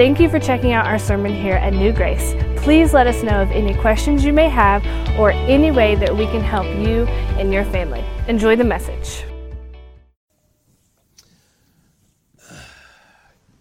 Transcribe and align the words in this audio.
Thank 0.00 0.18
you 0.18 0.30
for 0.30 0.38
checking 0.38 0.72
out 0.72 0.86
our 0.86 0.98
sermon 0.98 1.30
here 1.30 1.56
at 1.56 1.74
New 1.74 1.92
Grace. 1.92 2.34
Please 2.56 2.94
let 2.94 3.06
us 3.06 3.22
know 3.22 3.42
of 3.42 3.50
any 3.50 3.74
questions 3.74 4.24
you 4.24 4.32
may 4.32 4.48
have 4.48 4.82
or 5.18 5.30
any 5.30 5.70
way 5.70 5.94
that 5.94 6.16
we 6.16 6.24
can 6.24 6.40
help 6.40 6.64
you 6.64 7.04
and 7.36 7.52
your 7.52 7.66
family. 7.66 8.02
Enjoy 8.26 8.56
the 8.56 8.64
message. 8.64 9.26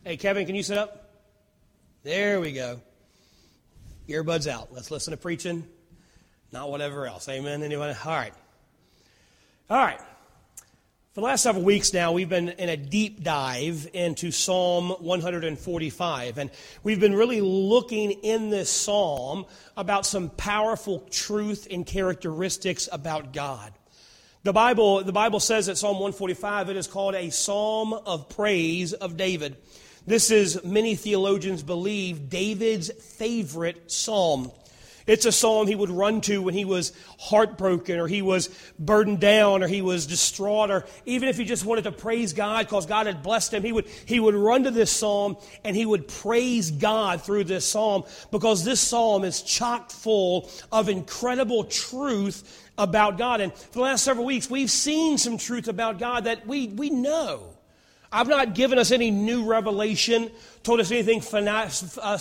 Hey, 0.05 0.15
Kevin, 0.15 0.45
can 0.45 0.55
you 0.55 0.63
sit 0.63 0.77
up? 0.77 1.09
There 2.03 2.39
we 2.39 2.53
go. 2.53 2.79
Earbuds 4.07 4.47
out. 4.47 4.71
Let's 4.71 4.91
listen 4.91 5.11
to 5.11 5.17
preaching, 5.17 5.67
not 6.53 6.71
whatever 6.71 7.05
else. 7.05 7.27
Amen. 7.27 7.63
Anyone? 7.63 7.93
All 8.05 8.15
right. 8.15 8.33
All 9.69 9.77
right. 9.77 9.99
For 11.13 11.21
the 11.21 11.25
last 11.25 11.41
several 11.41 11.63
weeks 11.63 11.91
now, 11.91 12.11
we've 12.11 12.29
been 12.29 12.49
in 12.49 12.69
a 12.69 12.77
deep 12.77 13.23
dive 13.23 13.89
into 13.93 14.29
Psalm 14.29 14.91
145. 14.91 16.37
And 16.37 16.51
we've 16.83 16.99
been 16.99 17.15
really 17.15 17.41
looking 17.41 18.11
in 18.11 18.51
this 18.51 18.69
psalm 18.69 19.47
about 19.75 20.05
some 20.05 20.29
powerful 20.29 20.99
truth 21.09 21.67
and 21.71 21.83
characteristics 21.83 22.87
about 22.91 23.33
God. 23.33 23.73
The 24.43 24.53
Bible, 24.53 25.03
the 25.03 25.11
Bible 25.11 25.39
says 25.39 25.65
that 25.65 25.79
Psalm 25.79 25.95
145, 25.95 26.69
it 26.69 26.77
is 26.77 26.85
called 26.85 27.15
a 27.15 27.31
psalm 27.31 27.91
of 27.91 28.29
praise 28.29 28.93
of 28.93 29.17
David. 29.17 29.57
This 30.05 30.29
is, 30.29 30.63
many 30.63 30.93
theologians 30.93 31.63
believe, 31.63 32.29
David's 32.29 32.91
favorite 32.91 33.91
psalm. 33.91 34.51
It's 35.07 35.25
a 35.25 35.31
psalm 35.31 35.67
he 35.67 35.75
would 35.75 35.89
run 35.89 36.21
to 36.21 36.41
when 36.41 36.53
he 36.53 36.65
was 36.65 36.93
heartbroken 37.19 37.99
or 37.99 38.07
he 38.07 38.21
was 38.21 38.49
burdened 38.77 39.19
down 39.19 39.63
or 39.63 39.67
he 39.67 39.81
was 39.81 40.05
distraught 40.05 40.71
or 40.71 40.85
even 41.05 41.29
if 41.29 41.37
he 41.37 41.45
just 41.45 41.65
wanted 41.65 41.83
to 41.85 41.91
praise 41.91 42.33
God 42.33 42.65
because 42.65 42.85
God 42.85 43.07
had 43.07 43.23
blessed 43.23 43.53
him, 43.53 43.63
he 43.63 43.71
would, 43.71 43.87
he 44.05 44.19
would 44.19 44.35
run 44.35 44.63
to 44.63 44.71
this 44.71 44.91
psalm 44.91 45.37
and 45.63 45.75
he 45.75 45.85
would 45.85 46.07
praise 46.07 46.71
God 46.71 47.21
through 47.21 47.45
this 47.45 47.65
psalm 47.65 48.03
because 48.31 48.63
this 48.63 48.81
psalm 48.81 49.23
is 49.23 49.41
chock 49.41 49.91
full 49.91 50.49
of 50.71 50.89
incredible 50.89 51.63
truth 51.63 52.67
about 52.77 53.17
God. 53.17 53.41
And 53.41 53.53
for 53.53 53.73
the 53.73 53.81
last 53.81 54.03
several 54.03 54.25
weeks, 54.25 54.49
we've 54.49 54.71
seen 54.71 55.17
some 55.17 55.37
truth 55.37 55.67
about 55.67 55.99
God 55.99 56.23
that 56.23 56.47
we, 56.47 56.67
we 56.67 56.89
know. 56.89 57.55
I've 58.11 58.27
not 58.27 58.55
given 58.55 58.79
us 58.79 58.91
any 58.91 59.11
new 59.11 59.45
revelation, 59.45 60.31
told 60.63 60.79
us 60.79 60.91
anything 60.91 61.21
uh, 61.31 62.17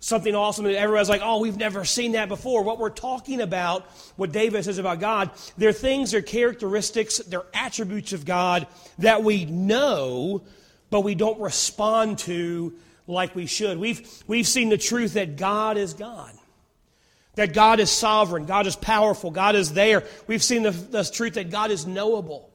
something 0.00 0.34
awesome 0.34 0.64
that 0.64 0.76
everybody's 0.76 1.08
like, 1.08 1.22
oh, 1.24 1.40
we've 1.40 1.56
never 1.56 1.84
seen 1.84 2.12
that 2.12 2.28
before. 2.28 2.62
What 2.62 2.78
we're 2.78 2.90
talking 2.90 3.40
about, 3.40 3.84
what 4.16 4.32
David 4.32 4.64
says 4.64 4.78
about 4.78 5.00
God, 5.00 5.30
they're 5.56 5.72
things, 5.72 6.10
they're 6.10 6.22
characteristics, 6.22 7.18
they're 7.18 7.46
attributes 7.54 8.12
of 8.12 8.24
God 8.24 8.66
that 8.98 9.22
we 9.22 9.44
know, 9.44 10.42
but 10.90 11.00
we 11.00 11.14
don't 11.14 11.40
respond 11.40 12.18
to 12.20 12.74
like 13.06 13.34
we 13.34 13.46
should. 13.46 13.78
We've, 13.78 14.08
we've 14.26 14.46
seen 14.46 14.68
the 14.68 14.78
truth 14.78 15.14
that 15.14 15.36
God 15.36 15.76
is 15.76 15.94
God. 15.94 16.32
That 17.34 17.52
God 17.52 17.80
is 17.80 17.90
sovereign, 17.90 18.46
God 18.46 18.66
is 18.66 18.76
powerful, 18.76 19.30
God 19.30 19.56
is 19.56 19.74
there. 19.74 20.04
We've 20.26 20.42
seen 20.42 20.62
the, 20.62 20.70
the 20.70 21.04
truth 21.04 21.34
that 21.34 21.50
God 21.50 21.70
is 21.70 21.86
knowable. 21.86 22.50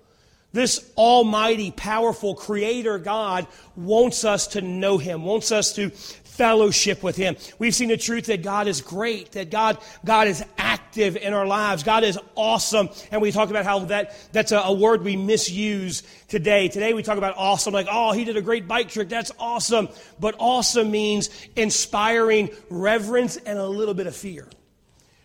This 0.53 0.91
almighty, 0.97 1.71
powerful 1.71 2.35
creator 2.35 2.97
God 2.97 3.47
wants 3.75 4.25
us 4.25 4.47
to 4.47 4.61
know 4.61 4.97
him, 4.97 5.23
wants 5.23 5.51
us 5.51 5.73
to 5.73 5.91
fellowship 6.31 7.03
with 7.03 7.17
him. 7.17 7.35
We've 7.59 7.75
seen 7.75 7.89
the 7.89 7.97
truth 7.97 8.27
that 8.27 8.41
God 8.41 8.67
is 8.67 8.81
great, 8.81 9.33
that 9.33 9.51
God, 9.51 9.77
God 10.05 10.27
is 10.27 10.43
active 10.57 11.17
in 11.17 11.33
our 11.33 11.45
lives. 11.45 11.83
God 11.83 12.05
is 12.05 12.17
awesome. 12.35 12.89
And 13.11 13.21
we 13.21 13.31
talk 13.33 13.49
about 13.49 13.65
how 13.65 13.79
that, 13.85 14.15
that's 14.31 14.53
a, 14.53 14.59
a 14.59 14.73
word 14.73 15.03
we 15.03 15.17
misuse 15.17 16.03
today. 16.29 16.69
Today 16.69 16.93
we 16.93 17.03
talk 17.03 17.17
about 17.17 17.35
awesome, 17.35 17.73
like, 17.73 17.87
oh, 17.91 18.13
he 18.13 18.23
did 18.23 18.37
a 18.37 18.41
great 18.41 18.65
bike 18.65 18.89
trick. 18.89 19.09
That's 19.09 19.31
awesome. 19.39 19.89
But 20.19 20.35
awesome 20.39 20.89
means 20.89 21.29
inspiring 21.57 22.49
reverence 22.69 23.35
and 23.35 23.59
a 23.59 23.67
little 23.67 23.93
bit 23.93 24.07
of 24.07 24.15
fear 24.15 24.47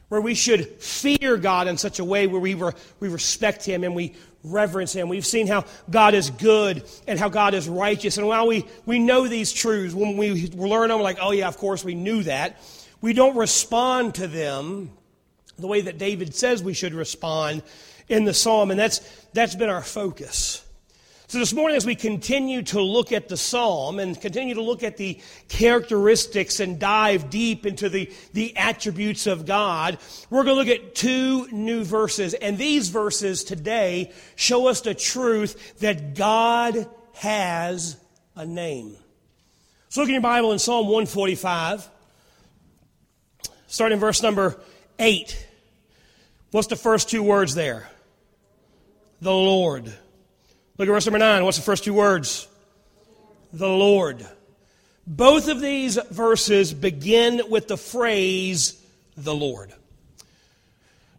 where 0.09 0.21
we 0.21 0.35
should 0.35 0.67
fear 0.83 1.37
God 1.37 1.69
in 1.69 1.77
such 1.77 1.99
a 1.99 2.05
way 2.05 2.27
where 2.27 2.41
we, 2.41 2.55
re- 2.55 2.73
we 3.01 3.09
respect 3.09 3.65
Him 3.65 3.85
and 3.85 3.95
we 3.95 4.15
reverence 4.47 4.93
Him. 4.93 5.09
We've 5.09 5.27
seen 5.27 5.47
how 5.47 5.65
God 5.91 6.15
is 6.15 6.31
good 6.31 6.85
and 7.07 7.19
how 7.19 7.29
God 7.29 7.55
is 7.55 7.69
righteous. 7.69 8.19
And 8.19 8.27
while 8.27 8.47
we, 8.47 8.67
we 8.85 8.99
know 8.99 9.29
these 9.29 9.53
truths, 9.53 9.95
when 9.95 10.17
we 10.17 10.49
learn 10.51 10.89
them, 10.89 10.99
we're 10.99 11.05
like, 11.05 11.19
oh, 11.21 11.33
yeah, 11.33 11.49
of 11.49 11.57
course 11.57 11.85
we 11.85 11.95
knew 11.95 12.23
that. 12.25 12.61
We 13.01 13.13
don't 13.13 13.37
respond 13.37 14.17
to 14.17 14.27
them 14.27 14.91
the 15.59 15.67
way 15.67 15.83
that 15.83 15.99
David 15.99 16.35
says 16.35 16.63
we 16.63 16.75
should 16.75 16.95
respond 16.95 17.63
in 18.09 18.25
the 18.25 18.35
psalm. 18.35 18.71
And 18.71 18.79
that's, 18.79 19.01
that's 19.33 19.55
been 19.55 19.69
our 19.69 19.83
focus. 19.83 20.66
So, 21.29 21.41
this 21.41 21.53
morning, 21.53 21.77
as 21.77 21.85
we 21.85 21.97
continue 21.97 22.63
to 22.63 22.81
look 22.81 23.11
at 23.11 23.29
the 23.29 23.37
psalm 23.37 23.99
and 23.99 24.21
continue 24.21 24.55
to 24.55 24.63
look 24.63 24.85
at 24.85 24.97
the 24.97 25.19
characteristics 25.49 26.61
and 26.61 26.79
dive 26.79 27.31
deep 27.31 27.67
into 27.67 27.89
the, 27.89 28.13
the 28.33 28.57
attributes 28.57 29.27
of 29.27 29.45
God, 29.45 29.99
we're 30.31 30.45
going 30.45 30.55
to 30.55 30.73
look 30.73 30.81
at 30.81 30.95
two 30.95 31.49
new 31.51 31.83
verses. 31.83 32.35
And 32.35 32.57
these 32.57 32.91
verses 32.91 33.43
today 33.43 34.13
show 34.37 34.69
us 34.69 34.83
the 34.83 34.95
truth 34.95 35.81
that 35.81 36.15
God 36.15 36.89
has 37.15 37.97
a 38.37 38.47
name. 38.47 38.97
So, 39.89 40.03
look 40.03 40.09
in 40.09 40.15
your 40.15 40.23
Bible 40.23 40.53
in 40.53 40.61
Psalm 40.61 40.87
145, 40.87 41.89
starting 43.67 43.97
in 43.97 44.01
verse 44.01 44.23
number 44.23 44.61
8. 45.01 45.45
What's 46.53 46.69
the 46.69 46.77
first 46.77 47.11
two 47.11 47.25
words 47.25 47.57
there? 47.57 47.89
The 49.21 49.33
Lord. 49.33 49.93
Look 50.79 50.89
at 50.89 50.93
verse 50.93 51.07
number 51.07 51.19
9. 51.19 51.45
What's 51.45 51.57
the 51.57 51.63
first 51.63 51.85
two 51.85 51.95
words? 51.95 52.47
The 53.53 53.69
Lord. 53.69 54.27
Both 55.07 55.49
of 55.49 55.61
these 55.61 55.99
verses 56.11 56.75
begin 56.75 57.41
with 57.49 57.69
the 57.69 57.79
phrase, 57.79 58.79
the 59.17 59.35
Lord. 59.35 59.73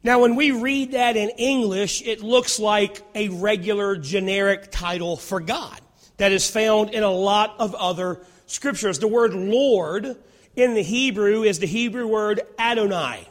Now, 0.04 0.22
when 0.22 0.36
we 0.36 0.52
read 0.52 0.92
that 0.92 1.18
in 1.18 1.30
English, 1.32 2.04
it 2.04 2.22
looks 2.22 2.60
like 2.60 3.02
a 3.16 3.30
regular 3.30 3.96
generic 3.96 4.70
title 4.70 5.18
for 5.18 5.40
God 5.40 5.82
that 6.18 6.32
is 6.32 6.48
found 6.48 6.92
in 6.92 7.02
a 7.02 7.12
lot 7.12 7.56
of 7.58 7.74
other 7.74 8.22
scriptures. 8.46 9.00
The 9.00 9.08
word 9.08 9.34
Lord 9.34 10.18
in 10.56 10.76
the 10.76 10.84
Hebrew 10.84 11.42
is 11.42 11.58
the 11.58 11.68
Hebrew 11.68 12.06
word 12.06 12.42
Adonai, 12.60 13.28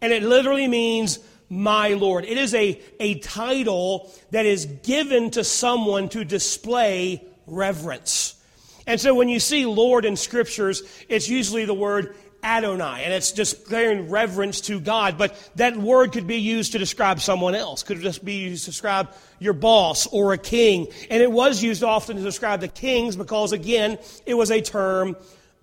and 0.00 0.12
it 0.12 0.24
literally 0.24 0.66
means 0.66 1.20
my 1.52 1.88
Lord. 1.88 2.24
It 2.24 2.38
is 2.38 2.54
a, 2.54 2.80
a 2.98 3.18
title 3.18 4.10
that 4.30 4.46
is 4.46 4.64
given 4.64 5.30
to 5.32 5.44
someone 5.44 6.08
to 6.08 6.24
display 6.24 7.22
reverence. 7.46 8.42
And 8.86 8.98
so 8.98 9.14
when 9.14 9.28
you 9.28 9.38
see 9.38 9.66
Lord 9.66 10.06
in 10.06 10.16
scriptures, 10.16 10.82
it's 11.10 11.28
usually 11.28 11.66
the 11.66 11.74
word 11.74 12.16
Adonai, 12.42 13.04
and 13.04 13.12
it's 13.12 13.32
declaring 13.32 14.08
reverence 14.08 14.62
to 14.62 14.80
God. 14.80 15.18
But 15.18 15.36
that 15.56 15.76
word 15.76 16.12
could 16.12 16.26
be 16.26 16.38
used 16.38 16.72
to 16.72 16.78
describe 16.78 17.20
someone 17.20 17.54
else, 17.54 17.82
could 17.82 18.00
just 18.00 18.24
be 18.24 18.36
used 18.36 18.64
to 18.64 18.70
describe 18.70 19.12
your 19.38 19.52
boss 19.52 20.06
or 20.06 20.32
a 20.32 20.38
king. 20.38 20.88
And 21.10 21.22
it 21.22 21.30
was 21.30 21.62
used 21.62 21.84
often 21.84 22.16
to 22.16 22.22
describe 22.22 22.60
the 22.60 22.68
kings 22.68 23.14
because, 23.14 23.52
again, 23.52 23.98
it 24.24 24.34
was 24.34 24.50
a 24.50 24.62
term 24.62 25.16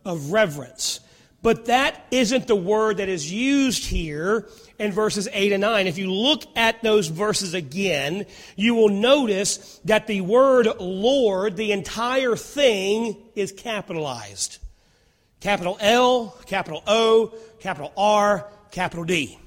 of 0.05 0.31
reverence. 0.31 0.99
But 1.41 1.65
that 1.65 2.05
isn't 2.11 2.47
the 2.47 2.55
word 2.55 2.97
that 2.97 3.09
is 3.09 3.31
used 3.31 3.85
here 3.85 4.47
in 4.79 4.93
verses 4.93 5.27
8 5.31 5.51
and 5.51 5.61
9. 5.61 5.87
If 5.87 5.97
you 5.97 6.11
look 6.11 6.43
at 6.55 6.81
those 6.81 7.07
verses 7.07 7.53
again, 7.53 8.25
you 8.55 8.73
will 8.73 8.89
notice 8.89 9.79
that 9.85 10.07
the 10.07 10.21
word 10.21 10.67
Lord, 10.79 11.57
the 11.57 11.73
entire 11.73 12.35
thing, 12.35 13.17
is 13.35 13.51
capitalized. 13.51 14.57
Capital 15.41 15.77
L, 15.79 16.37
capital 16.45 16.81
O, 16.87 17.33
capital 17.59 17.91
R, 17.95 18.47
capital 18.71 19.03
D. 19.03 19.37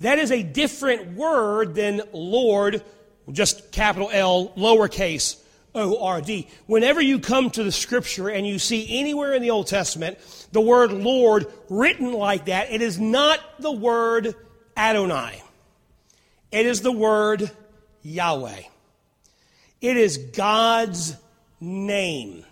That 0.00 0.18
is 0.18 0.30
a 0.30 0.42
different 0.42 1.16
word 1.16 1.74
than 1.74 2.00
Lord, 2.12 2.82
just 3.30 3.70
capital 3.72 4.08
L, 4.12 4.48
lowercase 4.56 5.39
O 5.74 6.02
R 6.02 6.20
D. 6.20 6.48
Whenever 6.66 7.00
you 7.00 7.18
come 7.18 7.50
to 7.50 7.62
the 7.62 7.72
scripture 7.72 8.28
and 8.28 8.46
you 8.46 8.58
see 8.58 8.98
anywhere 8.98 9.32
in 9.32 9.42
the 9.42 9.50
Old 9.50 9.66
Testament 9.66 10.18
the 10.52 10.60
word 10.60 10.92
Lord 10.92 11.46
written 11.68 12.12
like 12.12 12.46
that, 12.46 12.72
it 12.72 12.82
is 12.82 12.98
not 12.98 13.40
the 13.60 13.72
word 13.72 14.34
Adonai. 14.76 15.42
It 16.50 16.66
is 16.66 16.80
the 16.80 16.92
word 16.92 17.50
Yahweh. 18.02 18.62
It 19.80 19.96
is 19.96 20.18
God's 20.18 21.16
name. 21.60 22.44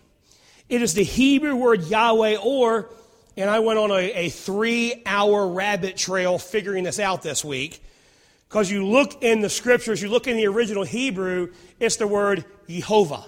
It 0.69 0.83
is 0.83 0.95
the 0.95 1.03
Hebrew 1.03 1.57
word 1.57 1.85
Yahweh, 1.85 2.37
or 2.37 2.89
and 3.37 3.49
I 3.49 3.61
went 3.61 3.79
on 3.79 3.91
a, 3.91 4.13
a 4.13 4.29
three 4.29 5.03
hour 5.07 5.49
rabbit 5.49 5.97
trail 5.97 6.39
figuring 6.39 6.85
this 6.85 6.99
out 6.99 7.23
this 7.23 7.45
week. 7.45 7.83
Because 8.49 8.71
you 8.71 8.87
look 8.87 9.23
in 9.23 9.41
the 9.41 9.51
scriptures, 9.51 10.01
you 10.01 10.09
look 10.09 10.27
in 10.27 10.37
the 10.37 10.47
original 10.47 10.85
Hebrew, 10.85 11.53
it's 11.79 11.97
the 11.97 12.07
word 12.07 12.45
Jehovah. 12.67 13.25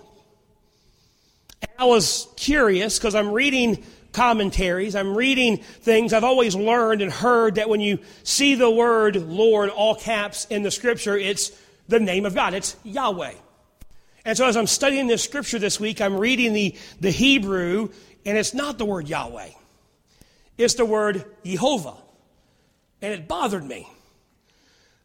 And 1.61 1.71
I 1.79 1.85
was 1.85 2.27
curious 2.37 2.99
because 2.99 3.15
I'm 3.15 3.31
reading 3.31 3.85
commentaries, 4.13 4.97
I'm 4.97 5.17
reading 5.17 5.59
things. 5.59 6.13
I've 6.13 6.25
always 6.25 6.57
learned 6.57 7.03
and 7.03 7.13
heard 7.13 7.57
that 7.57 7.69
when 7.69 7.81
you 7.81 7.99
see 8.23 8.55
the 8.55 8.71
word 8.71 9.17
Lord, 9.17 9.69
all 9.69 9.95
caps, 9.95 10.47
in 10.47 10.63
the 10.63 10.71
scripture, 10.71 11.17
it's 11.17 11.53
the 11.87 12.01
name 12.01 12.25
of 12.25 12.35
God, 12.35 12.55
it's 12.55 12.77
Yahweh. 12.83 13.35
And 14.25 14.37
so 14.37 14.47
as 14.47 14.57
I'm 14.57 14.67
studying 14.67 15.07
this 15.07 15.23
scripture 15.23 15.59
this 15.59 15.79
week, 15.79 16.01
I'm 16.01 16.17
reading 16.17 16.53
the, 16.55 16.77
the 17.01 17.11
Hebrew, 17.11 17.91
and 18.25 18.39
it's 18.39 18.55
not 18.55 18.79
the 18.79 18.85
word 18.87 19.07
Yahweh, 19.07 19.51
it's 20.57 20.75
the 20.75 20.87
word 20.87 21.25
Jehovah. 21.45 21.95
And 23.03 23.15
it 23.15 23.27
bothered 23.27 23.65
me. 23.65 23.89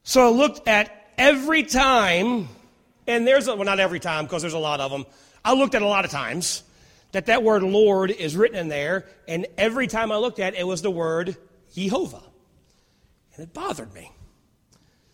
So 0.07 0.23
I 0.23 0.29
looked 0.29 0.67
at 0.67 1.09
every 1.17 1.63
time, 1.63 2.47
and 3.07 3.27
there's, 3.27 3.47
a, 3.47 3.55
well, 3.55 3.65
not 3.65 3.79
every 3.79 3.99
time, 3.99 4.25
because 4.25 4.43
there's 4.43 4.53
a 4.53 4.59
lot 4.59 4.79
of 4.79 4.91
them. 4.91 5.03
I 5.43 5.55
looked 5.55 5.73
at 5.73 5.81
a 5.81 5.87
lot 5.87 6.05
of 6.05 6.11
times 6.11 6.61
that 7.11 7.25
that 7.25 7.41
word 7.41 7.63
Lord 7.63 8.11
is 8.11 8.37
written 8.37 8.55
in 8.55 8.67
there, 8.67 9.07
and 9.27 9.47
every 9.57 9.87
time 9.87 10.11
I 10.11 10.17
looked 10.17 10.37
at 10.37 10.53
it, 10.53 10.59
it 10.59 10.63
was 10.63 10.83
the 10.83 10.91
word 10.91 11.35
Jehovah. 11.73 12.21
And 13.35 13.47
it 13.47 13.53
bothered 13.53 13.91
me. 13.95 14.11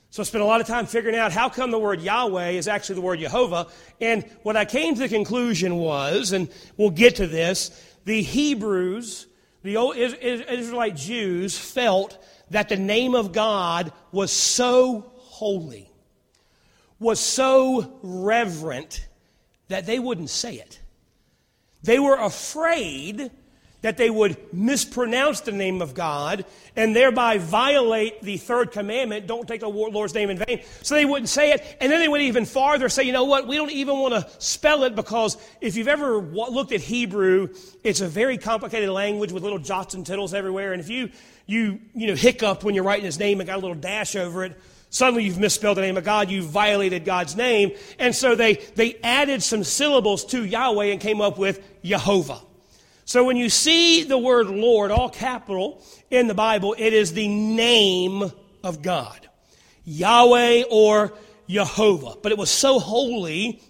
So 0.10 0.24
I 0.24 0.26
spent 0.26 0.44
a 0.44 0.46
lot 0.46 0.60
of 0.60 0.68
time 0.68 0.86
figuring 0.88 1.16
out 1.16 1.32
how 1.32 1.48
come 1.48 1.72
the 1.72 1.80
word 1.80 2.02
Yahweh 2.02 2.50
is 2.50 2.68
actually 2.68 2.96
the 2.96 3.02
word 3.02 3.20
Jehovah. 3.20 3.68
And 4.02 4.26
what 4.44 4.58
I 4.58 4.66
came 4.66 4.96
to 4.96 5.00
the 5.00 5.08
conclusion 5.08 5.78
was, 5.78 6.34
and 6.34 6.50
we'll 6.76 6.90
get 6.90 7.16
to 7.16 7.28
this, 7.28 7.72
the 8.04 8.22
Hebrews, 8.22 9.26
the 9.64 9.78
Israelite 10.22 10.98
Jews 10.98 11.58
felt 11.58 12.22
that 12.52 12.70
the 12.70 12.78
name 12.78 13.16
of 13.16 13.32
God 13.32 13.92
was 14.12 14.32
so 14.32 15.12
holy, 15.16 15.90
was 17.00 17.20
so 17.20 18.00
reverent, 18.04 19.08
that 19.70 19.86
they 19.86 20.00
wouldn't 20.00 20.30
say 20.30 20.56
it. 20.56 20.80
They 21.82 21.98
were 21.98 22.18
afraid 22.18 23.32
that 23.82 23.98
they 23.98 24.10
would 24.10 24.38
mispronounce 24.54 25.42
the 25.42 25.52
name 25.52 25.82
of 25.82 25.94
God 25.94 26.46
and 26.76 26.96
thereby 26.96 27.38
violate 27.40 28.22
the 28.22 28.38
third 28.38 28.72
commandment 28.72 29.28
don't 29.28 29.48
take 29.48 29.62
the 29.62 29.68
Lord's 29.70 30.14
name 30.14 30.30
in 30.30 30.38
vain. 30.38 30.62
So 30.84 30.96
they 30.96 31.06
wouldn't 31.06 31.30
say 31.30 31.52
it. 31.52 31.78
And 31.82 31.92
then 31.92 32.00
they 32.00 32.08
went 32.08 32.24
even 32.24 32.46
farther, 32.46 32.90
say, 32.90 33.04
you 33.04 33.12
know 33.12 33.26
what, 33.26 33.48
we 33.48 33.56
don't 33.56 33.72
even 33.72 33.98
want 33.98 34.14
to 34.14 34.30
spell 34.40 34.84
it 34.84 34.96
because 34.96 35.38
if 35.60 35.76
you've 35.76 35.88
ever 35.88 36.18
looked 36.18 36.72
at 36.72 36.82
Hebrew, 36.82 37.50
it's 37.84 38.02
a 38.02 38.08
very 38.08 38.38
complicated 38.38 38.90
language 38.90 39.32
with 39.32 39.44
little 39.44 39.60
jots 39.60 39.96
and 39.96 40.06
tittles 40.06 40.34
everywhere. 40.34 40.74
And 40.74 40.82
if 40.82 40.90
you, 40.90 41.10
you, 41.48 41.80
you 41.96 42.08
know, 42.08 42.16
hiccup 42.16 42.64
when 42.64 42.76
you're 42.76 42.84
writing 42.84 43.06
his 43.06 43.20
name 43.20 43.40
and 43.40 43.48
got 43.48 43.58
a 43.58 43.62
little 43.62 43.76
dash 43.76 44.16
over 44.16 44.46
it, 44.46 44.60
suddenly 44.92 45.24
you've 45.24 45.40
misspelled 45.40 45.78
the 45.78 45.82
name 45.82 45.98
of 45.98 46.04
God, 46.04 46.30
you've 46.30 46.46
violated 46.46 47.04
God's 47.04 47.36
name. 47.36 47.72
And 47.98 48.16
so 48.16 48.36
they, 48.36 48.56
they 48.76 48.98
added 49.04 49.42
some 49.42 49.64
syllables 49.64 50.24
to 50.26 50.46
Yahweh 50.46 50.86
and 50.86 51.02
came 51.02 51.20
up 51.20 51.40
with 51.40 51.60
Jehovah. 51.84 52.42
So 53.12 53.26
when 53.26 53.36
you 53.36 53.50
see 53.50 54.04
the 54.04 54.18
word 54.18 54.48
Lord, 54.48 54.90
all 54.90 55.10
capital, 55.10 55.84
in 56.10 56.28
the 56.28 56.34
Bible, 56.34 56.78
it 56.78 56.94
is 56.94 57.12
the 57.12 57.28
name 57.28 58.32
of 58.64 58.82
God. 58.82 59.28
Yahweh 59.84 60.64
or 60.72 61.12
Jehovah. 61.50 62.16
But 62.24 62.32
it 62.32 62.38
was 62.38 62.50
so 62.50 62.80
holy, 62.80 63.62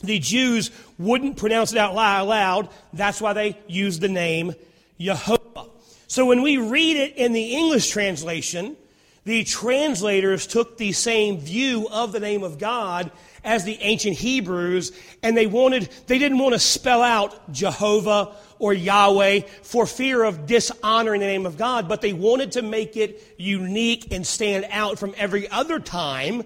the 0.00 0.18
Jews 0.18 0.72
wouldn't 0.98 1.36
pronounce 1.36 1.70
it 1.70 1.78
out 1.78 1.94
loud. 1.94 2.70
That's 2.92 3.20
why 3.20 3.34
they 3.34 3.56
used 3.68 4.00
the 4.00 4.08
name 4.08 4.52
Jehovah. 4.98 5.66
So 6.08 6.26
when 6.26 6.42
we 6.42 6.56
read 6.56 6.96
it 6.96 7.16
in 7.16 7.32
the 7.32 7.54
English 7.54 7.88
translation, 7.90 8.76
the 9.22 9.44
translators 9.44 10.48
took 10.48 10.76
the 10.76 10.90
same 10.90 11.38
view 11.38 11.86
of 11.88 12.10
the 12.10 12.18
name 12.18 12.42
of 12.42 12.58
God 12.58 13.12
as 13.44 13.62
the 13.64 13.78
ancient 13.80 14.16
Hebrews, 14.16 14.92
and 15.22 15.36
they 15.36 15.46
wanted, 15.46 15.88
they 16.06 16.18
didn't 16.18 16.38
want 16.38 16.54
to 16.54 16.58
spell 16.58 17.02
out 17.02 17.52
Jehovah 17.52 18.34
or 18.62 18.72
Yahweh 18.72 19.40
for 19.62 19.86
fear 19.86 20.22
of 20.22 20.46
dishonoring 20.46 21.20
the 21.20 21.26
name 21.26 21.46
of 21.46 21.58
God, 21.58 21.88
but 21.88 22.00
they 22.00 22.12
wanted 22.12 22.52
to 22.52 22.62
make 22.62 22.96
it 22.96 23.34
unique 23.36 24.12
and 24.12 24.24
stand 24.24 24.68
out 24.70 25.00
from 25.00 25.12
every 25.16 25.48
other 25.48 25.80
time 25.80 26.44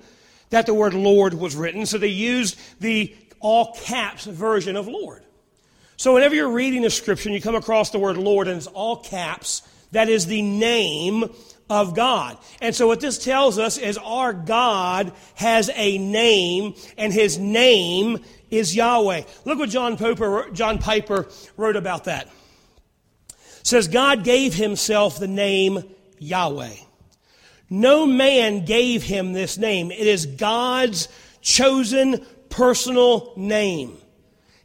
that 0.48 0.64
the 0.64 0.72
word 0.72 0.94
Lord 0.94 1.34
was 1.34 1.54
written. 1.54 1.84
So 1.84 1.98
they 1.98 2.08
used 2.08 2.58
the 2.80 3.14
all 3.38 3.74
caps 3.74 4.24
version 4.24 4.76
of 4.76 4.88
Lord. 4.88 5.24
So 5.98 6.14
whenever 6.14 6.34
you're 6.34 6.50
reading 6.50 6.86
a 6.86 6.90
scripture 6.90 7.28
and 7.28 7.36
you 7.36 7.42
come 7.42 7.54
across 7.54 7.90
the 7.90 7.98
word 7.98 8.16
Lord 8.16 8.48
and 8.48 8.56
it's 8.56 8.66
all 8.66 8.96
caps, 8.96 9.60
that 9.92 10.08
is 10.08 10.24
the 10.24 10.40
name 10.40 11.24
of 11.68 11.94
God. 11.94 12.38
And 12.62 12.74
so 12.74 12.86
what 12.86 13.00
this 13.00 13.22
tells 13.22 13.58
us 13.58 13.76
is 13.76 13.98
our 13.98 14.32
God 14.32 15.12
has 15.34 15.70
a 15.74 15.98
name 15.98 16.76
and 16.96 17.12
his 17.12 17.38
name 17.38 18.24
is 18.50 18.74
Yahweh. 18.74 19.22
Look 19.44 19.58
what 19.58 19.70
John 19.70 19.96
Piper, 19.96 20.48
John 20.52 20.78
Piper 20.78 21.28
wrote 21.56 21.76
about 21.76 22.04
that. 22.04 22.28
It 23.28 23.66
says 23.66 23.88
God 23.88 24.24
gave 24.24 24.54
himself 24.54 25.18
the 25.18 25.28
name 25.28 25.82
Yahweh. 26.18 26.74
No 27.68 28.06
man 28.06 28.64
gave 28.64 29.02
him 29.02 29.32
this 29.32 29.58
name. 29.58 29.90
It 29.90 30.06
is 30.06 30.26
God's 30.26 31.08
chosen 31.40 32.24
personal 32.48 33.32
name. 33.36 33.98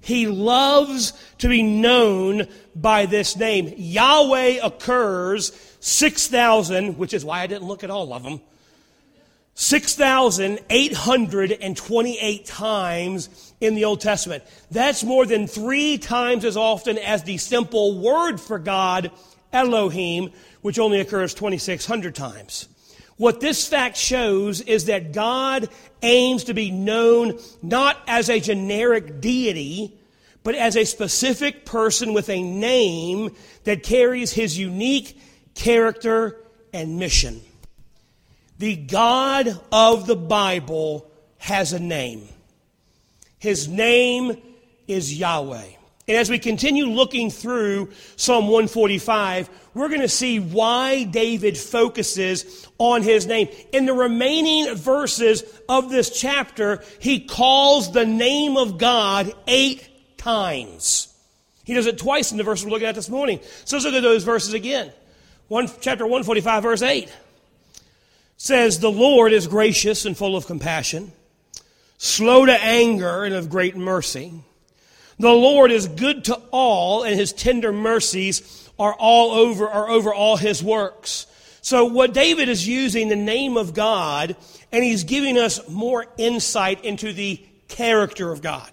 He 0.01 0.27
loves 0.27 1.13
to 1.39 1.49
be 1.49 1.63
known 1.63 2.47
by 2.75 3.05
this 3.05 3.35
name. 3.35 3.73
Yahweh 3.77 4.59
occurs 4.63 5.51
6,000, 5.79 6.97
which 6.97 7.13
is 7.13 7.23
why 7.23 7.41
I 7.41 7.47
didn't 7.47 7.67
look 7.67 7.83
at 7.83 7.91
all 7.91 8.13
of 8.13 8.23
them, 8.23 8.41
6,828 9.53 12.45
times 12.45 13.50
in 13.61 13.75
the 13.75 13.85
Old 13.85 14.01
Testament. 14.01 14.43
That's 14.71 15.03
more 15.03 15.25
than 15.25 15.47
three 15.47 15.97
times 15.97 16.43
as 16.43 16.57
often 16.57 16.97
as 16.97 17.23
the 17.23 17.37
simple 17.37 17.99
word 17.99 18.41
for 18.41 18.59
God, 18.59 19.11
Elohim, 19.53 20.31
which 20.61 20.79
only 20.79 20.99
occurs 20.99 21.33
2,600 21.33 22.13
times. 22.13 22.67
What 23.17 23.39
this 23.39 23.67
fact 23.67 23.97
shows 23.97 24.61
is 24.61 24.85
that 24.85 25.13
God 25.13 25.69
aims 26.01 26.45
to 26.45 26.55
be 26.55 26.71
known 26.71 27.39
not 27.61 28.01
as 28.07 28.29
a 28.29 28.39
generic 28.39 29.21
deity, 29.21 29.95
but 30.43 30.55
as 30.55 30.75
a 30.75 30.85
specific 30.85 31.63
person 31.63 32.13
with 32.13 32.29
a 32.29 32.41
name 32.41 33.35
that 33.63 33.83
carries 33.83 34.31
his 34.33 34.57
unique 34.57 35.19
character 35.53 36.37
and 36.73 36.97
mission. 36.97 37.41
The 38.57 38.75
God 38.75 39.59
of 39.71 40.07
the 40.07 40.15
Bible 40.15 41.09
has 41.37 41.73
a 41.73 41.79
name. 41.79 42.27
His 43.41 43.67
name 43.67 44.39
is 44.87 45.17
Yahweh. 45.17 45.65
And 46.07 46.17
as 46.17 46.29
we 46.29 46.37
continue 46.37 46.85
looking 46.85 47.31
through 47.31 47.89
Psalm 48.15 48.45
145, 48.45 49.49
we're 49.73 49.87
going 49.87 50.01
to 50.01 50.07
see 50.07 50.39
why 50.39 51.05
David 51.05 51.57
focuses 51.57 52.67
on 52.77 53.01
his 53.01 53.25
name. 53.25 53.49
In 53.71 53.87
the 53.87 53.93
remaining 53.93 54.75
verses 54.75 55.43
of 55.67 55.89
this 55.89 56.11
chapter, 56.11 56.83
he 56.99 57.19
calls 57.19 57.91
the 57.91 58.05
name 58.05 58.57
of 58.57 58.77
God 58.77 59.33
eight 59.47 59.89
times. 60.17 61.11
He 61.63 61.73
does 61.73 61.87
it 61.87 61.97
twice 61.97 62.31
in 62.31 62.37
the 62.37 62.43
verse 62.43 62.63
we're 62.63 62.69
looking 62.69 62.87
at 62.87 62.93
this 62.93 63.09
morning. 63.09 63.39
So 63.65 63.75
let's 63.75 63.85
look 63.85 63.95
at 63.95 64.03
those 64.03 64.23
verses 64.23 64.53
again. 64.53 64.91
One, 65.47 65.67
chapter 65.79 66.03
145, 66.03 66.61
verse 66.61 66.83
8 66.83 67.11
says, 68.37 68.77
The 68.77 68.91
Lord 68.91 69.33
is 69.33 69.47
gracious 69.47 70.05
and 70.05 70.15
full 70.15 70.35
of 70.35 70.45
compassion, 70.45 71.11
slow 72.01 72.47
to 72.47 72.51
anger 72.51 73.25
and 73.25 73.35
of 73.35 73.47
great 73.47 73.77
mercy. 73.77 74.33
The 75.19 75.29
Lord 75.29 75.71
is 75.71 75.87
good 75.87 76.25
to 76.25 76.41
all, 76.49 77.03
and 77.03 77.13
his 77.13 77.31
tender 77.31 77.71
mercies 77.71 78.67
are 78.79 78.95
all 78.95 79.33
over, 79.33 79.69
are 79.69 79.87
over 79.87 80.11
all 80.11 80.35
his 80.35 80.63
works. 80.63 81.27
So 81.61 81.85
what 81.85 82.11
David 82.11 82.49
is 82.49 82.67
using 82.67 83.07
the 83.07 83.15
name 83.15 83.55
of 83.55 83.75
God, 83.75 84.35
and 84.71 84.83
he's 84.83 85.03
giving 85.03 85.37
us 85.37 85.69
more 85.69 86.07
insight 86.17 86.83
into 86.83 87.13
the 87.13 87.39
character 87.67 88.31
of 88.31 88.41
God, 88.41 88.71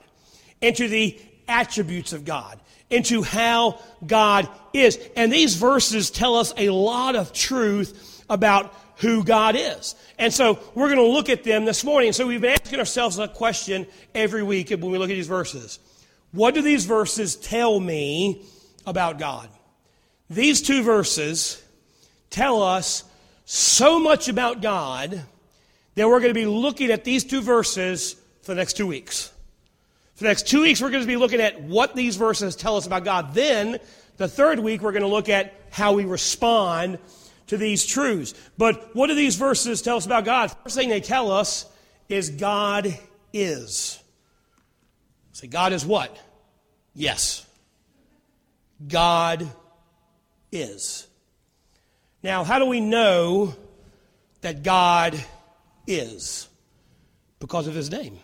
into 0.62 0.88
the 0.88 1.20
attributes 1.47 2.14
of 2.14 2.25
God, 2.25 2.58
into 2.88 3.20
how 3.20 3.78
God 4.06 4.49
is. 4.73 4.99
And 5.16 5.30
these 5.30 5.54
verses 5.56 6.11
tell 6.11 6.37
us 6.37 6.54
a 6.56 6.70
lot 6.70 7.14
of 7.14 7.35
truth 7.35 8.25
about 8.30 8.73
who 8.99 9.25
God 9.25 9.57
is. 9.57 9.95
And 10.19 10.33
so 10.33 10.59
we're 10.75 10.88
going 10.88 10.99
to 10.99 11.12
look 11.12 11.28
at 11.28 11.45
them 11.45 11.64
this 11.64 11.85
morning. 11.85 12.12
So 12.12 12.26
we've 12.26 12.40
been 12.40 12.59
asking 12.61 12.78
ourselves 12.78 13.19
a 13.19 13.28
question 13.28 13.87
every 14.14 14.43
week 14.43 14.71
when 14.71 14.90
we 14.90 14.99
look 14.99 15.11
at 15.11 15.14
these 15.14 15.28
verses. 15.28 15.78
What 16.33 16.55
do 16.55 16.62
these 16.62 16.85
verses 16.85 17.37
tell 17.37 17.78
me 17.78 18.45
about 18.87 19.19
God? 19.19 19.49
These 20.28 20.62
two 20.62 20.83
verses 20.83 21.62
tell 22.31 22.62
us 22.62 23.05
so 23.45 23.99
much 23.99 24.28
about 24.28 24.61
God 24.61 25.23
that 25.95 26.07
we're 26.07 26.21
going 26.21 26.35
to 26.35 26.40
be 26.40 26.47
looking 26.47 26.90
at 26.90 27.05
these 27.05 27.25
two 27.25 27.40
verses 27.40 28.14
for 28.43 28.52
the 28.52 28.57
next 28.57 28.76
two 28.76 28.87
weeks. 28.87 29.33
For 30.17 30.25
the 30.25 30.28
next 30.28 30.49
two 30.49 30.62
weeks, 30.62 30.83
we're 30.83 30.90
going 30.90 31.02
to 31.02 31.07
be 31.07 31.17
looking 31.17 31.40
at 31.40 31.61
what 31.62 31.95
these 31.95 32.17
verses 32.17 32.57
tell 32.57 32.76
us 32.76 32.87
about 32.87 33.05
God. 33.05 33.33
Then, 33.35 33.78
The 34.19 34.28
third 34.28 34.59
week, 34.59 34.83
we're 34.83 34.90
going 34.90 35.02
to 35.02 35.09
look 35.09 35.28
at 35.28 35.55
how 35.71 35.93
we 35.93 36.05
respond 36.05 36.99
to 37.49 37.57
these 37.57 37.85
truths. 37.85 38.35
But 38.57 38.95
what 38.95 39.09
do 39.09 39.14
these 39.14 39.37
verses 39.37 39.83
tell 39.83 39.97
us 39.97 40.07
about 40.07 40.25
God? 40.25 40.50
First 40.62 40.76
thing 40.76 40.88
they 40.88 41.00
tell 41.00 41.31
us 41.31 41.67
is 42.09 42.31
God 42.31 42.97
is. 43.33 44.02
Say, 45.33 45.47
God 45.47 45.73
is 45.73 45.85
what? 45.85 46.17
Yes. 46.95 47.47
God 48.87 49.47
is. 50.50 51.07
Now, 52.23 52.45
how 52.45 52.59
do 52.59 52.67
we 52.67 52.81
know 52.81 53.55
that 54.40 54.62
God 54.62 55.19
is? 55.87 56.49
Because 57.38 57.67
of 57.67 57.75
his 57.75 57.90
name. 57.90 58.19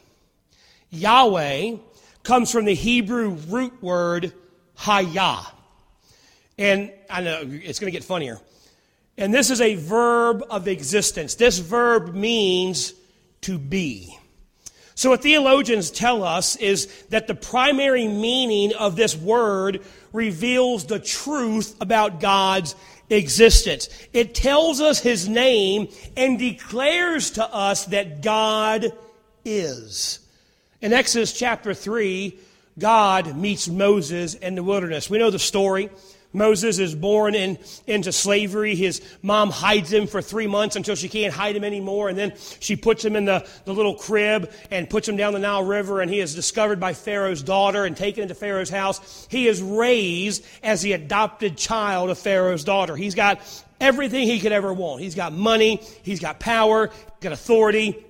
Yahweh 0.91 1.77
comes 2.23 2.51
from 2.51 2.65
the 2.65 2.75
Hebrew 2.75 3.31
root 3.49 3.83
word 3.83 4.33
hayah. 4.79 5.47
And 6.59 6.93
I 7.11 7.21
know 7.21 7.43
it's 7.45 7.79
going 7.79 7.93
to 7.93 7.97
get 7.97 8.05
funnier. 8.05 8.41
And 9.17 9.33
this 9.33 9.51
is 9.51 9.61
a 9.61 9.77
verb 9.77 10.43
of 10.51 10.67
existence. 10.67 11.37
This 11.37 11.59
verb 11.59 12.15
means 12.15 12.95
to 13.43 13.59
be. 13.59 14.19
So, 14.97 15.11
what 15.11 15.23
theologians 15.23 15.91
tell 15.91 16.23
us 16.23 16.57
is 16.57 16.87
that 17.11 17.27
the 17.27 17.35
primary 17.35 18.07
meaning 18.07 18.73
of 18.75 18.97
this 18.97 19.17
word 19.17 19.83
reveals 20.13 20.87
the 20.87 21.01
truth 21.01 21.77
about 21.81 22.21
God's 22.21 22.77
existence. 23.11 23.89
It 24.13 24.35
tells 24.35 24.81
us 24.81 25.01
his 25.01 25.29
name 25.29 25.89
and 26.17 26.39
declares 26.39 27.33
to 27.33 27.45
us 27.45 27.87
that 27.87 28.23
God 28.23 28.93
is. 29.45 30.21
In 30.81 30.93
Exodus 30.93 31.33
chapter 31.33 31.75
3, 31.75 32.39
God 32.79 33.37
meets 33.37 33.69
Moses 33.69 34.35
in 34.35 34.55
the 34.55 34.63
wilderness. 34.63 35.11
We 35.11 35.19
know 35.19 35.31
the 35.31 35.39
story. 35.39 35.91
Moses 36.35 36.79
is 36.79 36.95
born 36.95 37.35
in, 37.35 37.59
into 37.87 38.13
slavery. 38.13 38.75
His 38.75 39.01
mom 39.23 39.51
hides 39.51 39.91
him 39.91 40.07
for 40.07 40.21
three 40.21 40.47
months 40.47 40.77
until 40.77 40.97
she 40.97 41.09
can't 41.09 41.33
hide 41.33 41.57
him 41.57 41.65
anymore. 41.65 42.09
And 42.11 42.19
then 42.19 42.35
she 42.61 42.77
puts 42.77 43.05
him 43.05 43.17
in 43.17 43.25
the, 43.25 43.49
the 43.65 43.73
little 43.73 43.95
crib 43.95 44.53
and 44.71 44.91
puts 44.91 45.09
him 45.09 45.17
down 45.17 45.33
the 45.33 45.39
Nile 45.39 45.65
River. 45.65 46.01
And 46.01 46.11
he 46.11 46.21
is 46.21 46.35
discovered 46.35 46.81
by 46.81 46.93
Pharaoh's 46.93 47.43
daughter 47.43 47.85
and 47.85 47.97
taken 47.97 48.23
into 48.23 48.35
Pharaoh's 48.35 48.69
house. 48.69 49.27
He 49.31 49.47
is 49.47 49.63
raised 49.63 50.45
as 50.63 50.83
the 50.83 50.93
adopted 50.93 51.57
child 51.57 52.11
of 52.11 52.19
Pharaoh's 52.19 52.65
daughter. 52.65 52.97
He's 52.97 53.15
got 53.15 53.41
everything 53.81 54.27
he 54.27 54.41
could 54.41 54.53
ever 54.53 54.73
want. 54.73 55.03
He's 55.03 55.15
got 55.15 55.33
money, 55.33 55.81
he's 56.03 56.21
got 56.21 56.41
power, 56.41 56.89
he's 56.89 57.21
got 57.21 57.33
authority. 57.33 58.05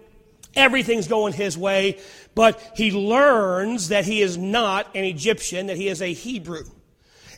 Everything's 0.57 1.09
going 1.09 1.33
his 1.33 1.59
way, 1.59 1.99
but 2.35 2.61
he 2.77 2.93
learns 2.93 3.89
that 3.89 4.05
he 4.05 4.23
is 4.23 4.39
not 4.39 4.87
an 4.95 5.05
Egyptian, 5.05 5.67
that 5.67 5.77
he 5.77 5.89
is 5.89 6.01
a 6.01 6.13
Hebrew. 6.13 6.65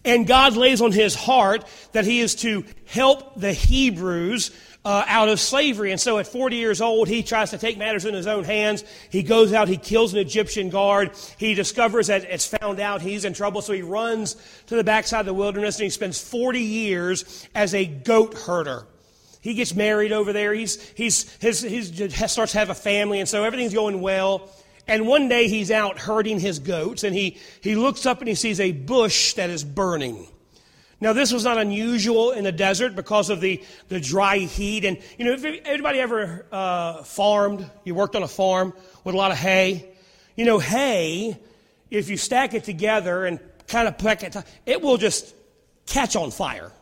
And 0.07 0.27
God 0.27 0.57
lays 0.57 0.81
on 0.81 0.93
his 0.93 1.15
heart 1.15 1.65
that 1.93 2.05
he 2.05 2.21
is 2.21 2.37
to 2.37 2.65
help 2.87 3.39
the 3.39 3.53
Hebrews 3.53 4.53
uh, 4.85 5.05
out 5.09 5.29
of 5.29 5.41
slavery. 5.41 5.91
And 5.91 6.01
so 6.01 6.19
at 6.19 6.29
40 6.29 6.55
years 6.55 6.81
old, 6.81 7.09
he 7.09 7.25
tries 7.25 7.51
to 7.51 7.59
take 7.59 7.77
matters 7.77 8.05
in 8.05 8.15
his 8.15 8.29
own 8.29 8.45
hands. 8.45 8.85
He 9.11 9.25
goes 9.25 9.53
out, 9.53 9.67
he 9.67 9.77
kills 9.77 10.15
an 10.15 10.21
Egyptian 10.21 10.71
guard. 10.71 11.11
He 11.39 11.55
discovers 11.55 12.07
that 12.07 12.23
it's 12.23 12.47
found 12.47 12.79
out 12.79 13.03
he's 13.03 13.25
in 13.25 13.35
trouble. 13.35 13.63
So 13.63 13.73
he 13.73 13.83
runs 13.83 14.37
to 14.69 14.77
the 14.77 14.85
backside 14.85 15.21
of 15.21 15.27
the 15.27 15.35
wilderness 15.35 15.77
and 15.77 15.85
he 15.85 15.91
spends 15.91 16.21
40 16.21 16.61
years 16.61 17.49
as 17.53 17.75
a 17.75 17.85
goat 17.85 18.35
herder. 18.35 18.87
He 19.41 19.55
gets 19.55 19.75
married 19.75 20.13
over 20.13 20.33
there. 20.33 20.55
He's, 20.55 20.81
he's, 20.91 21.33
his, 21.39 21.61
he 21.63 21.83
starts 22.11 22.53
to 22.53 22.59
have 22.59 22.71
a 22.71 22.75
family, 22.75 23.21
and 23.21 23.29
so 23.29 23.45
everything's 23.45 23.75
going 23.75 24.01
well. 24.01 24.51
And 24.89 25.07
one 25.07 25.29
day 25.29 25.49
he's 25.49 25.71
out 25.71 25.99
herding 25.99 26.39
his 26.39 26.59
goats 26.59 27.03
and 27.05 27.15
he, 27.15 27.39
he 27.61 27.75
looks 27.75 28.07
up 28.07 28.21
and 28.21 28.29
he 28.29 28.35
sees 28.35 28.61
a 28.61 28.73
bush 28.73 29.35
that 29.35 29.51
is 29.51 29.65
burning. 29.65 30.29
Now, 31.01 31.13
this 31.13 31.33
was 31.33 31.45
not 31.45 31.59
unusual 31.59 32.33
in 32.33 32.45
the 32.45 32.53
desert 32.53 32.97
because 32.97 33.29
of 33.29 33.41
the, 33.41 33.63
the 33.89 34.01
dry 34.01 34.39
heat. 34.39 34.85
And, 34.85 34.99
you 35.19 35.27
know, 35.27 35.33
if 35.33 35.45
anybody 35.45 36.01
ever 36.01 36.47
uh, 36.51 37.03
farmed, 37.03 37.69
you 37.85 37.95
worked 37.95 38.17
on 38.17 38.23
a 38.23 38.29
farm 38.29 38.73
with 39.05 39.15
a 39.15 39.19
lot 39.19 39.31
of 39.31 39.37
hay, 39.37 39.91
you 40.37 40.45
know, 40.45 40.59
hay, 40.59 41.39
if 41.91 42.09
you 42.09 42.17
stack 42.17 42.55
it 42.55 42.65
together 42.65 43.27
and 43.27 43.41
kind 43.67 43.89
of 43.89 43.99
pack 43.99 44.23
it, 44.23 44.37
it 44.65 44.81
will 44.81 44.97
just 44.97 45.35
catch 45.87 46.17
on 46.17 46.31
fire. 46.31 46.73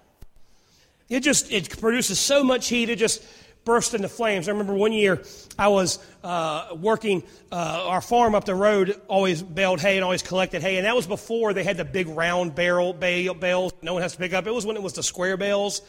It 1.08 1.20
just, 1.20 1.50
it 1.52 1.78
produces 1.80 2.18
so 2.18 2.44
much 2.44 2.68
heat, 2.68 2.88
it 2.90 2.96
just 2.96 3.22
burst 3.64 3.94
into 3.94 4.08
flames. 4.08 4.48
I 4.48 4.52
remember 4.52 4.74
one 4.74 4.92
year 4.92 5.22
I 5.58 5.68
was 5.68 5.98
uh, 6.22 6.68
working 6.76 7.22
uh, 7.50 7.86
our 7.86 8.00
farm 8.00 8.34
up 8.34 8.44
the 8.44 8.54
road, 8.54 9.00
always 9.08 9.42
baled 9.42 9.80
hay 9.80 9.96
and 9.96 10.04
always 10.04 10.22
collected 10.22 10.62
hay, 10.62 10.76
and 10.76 10.86
that 10.86 10.94
was 10.94 11.06
before 11.06 11.52
they 11.52 11.64
had 11.64 11.76
the 11.76 11.84
big 11.84 12.08
round 12.08 12.54
barrel 12.54 12.92
bales 12.92 13.72
no 13.82 13.94
one 13.94 14.02
has 14.02 14.12
to 14.12 14.18
pick 14.18 14.32
up. 14.32 14.46
It 14.46 14.52
was 14.52 14.66
when 14.66 14.76
it 14.76 14.82
was 14.82 14.92
the 14.92 15.02
square 15.02 15.36
bales, 15.36 15.82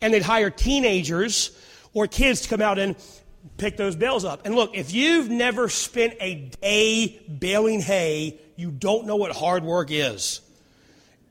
and 0.00 0.12
they'd 0.12 0.22
hire 0.22 0.50
teenagers 0.50 1.56
or 1.94 2.06
kids 2.06 2.42
to 2.42 2.48
come 2.48 2.62
out 2.62 2.78
and 2.78 2.96
pick 3.56 3.76
those 3.76 3.96
bales 3.96 4.24
up. 4.24 4.46
And 4.46 4.54
look, 4.54 4.76
if 4.76 4.92
you've 4.92 5.28
never 5.28 5.68
spent 5.68 6.14
a 6.20 6.50
day 6.60 7.20
baling 7.28 7.80
hay, 7.80 8.38
you 8.56 8.70
don't 8.70 9.06
know 9.06 9.16
what 9.16 9.32
hard 9.32 9.64
work 9.64 9.90
is. 9.90 10.40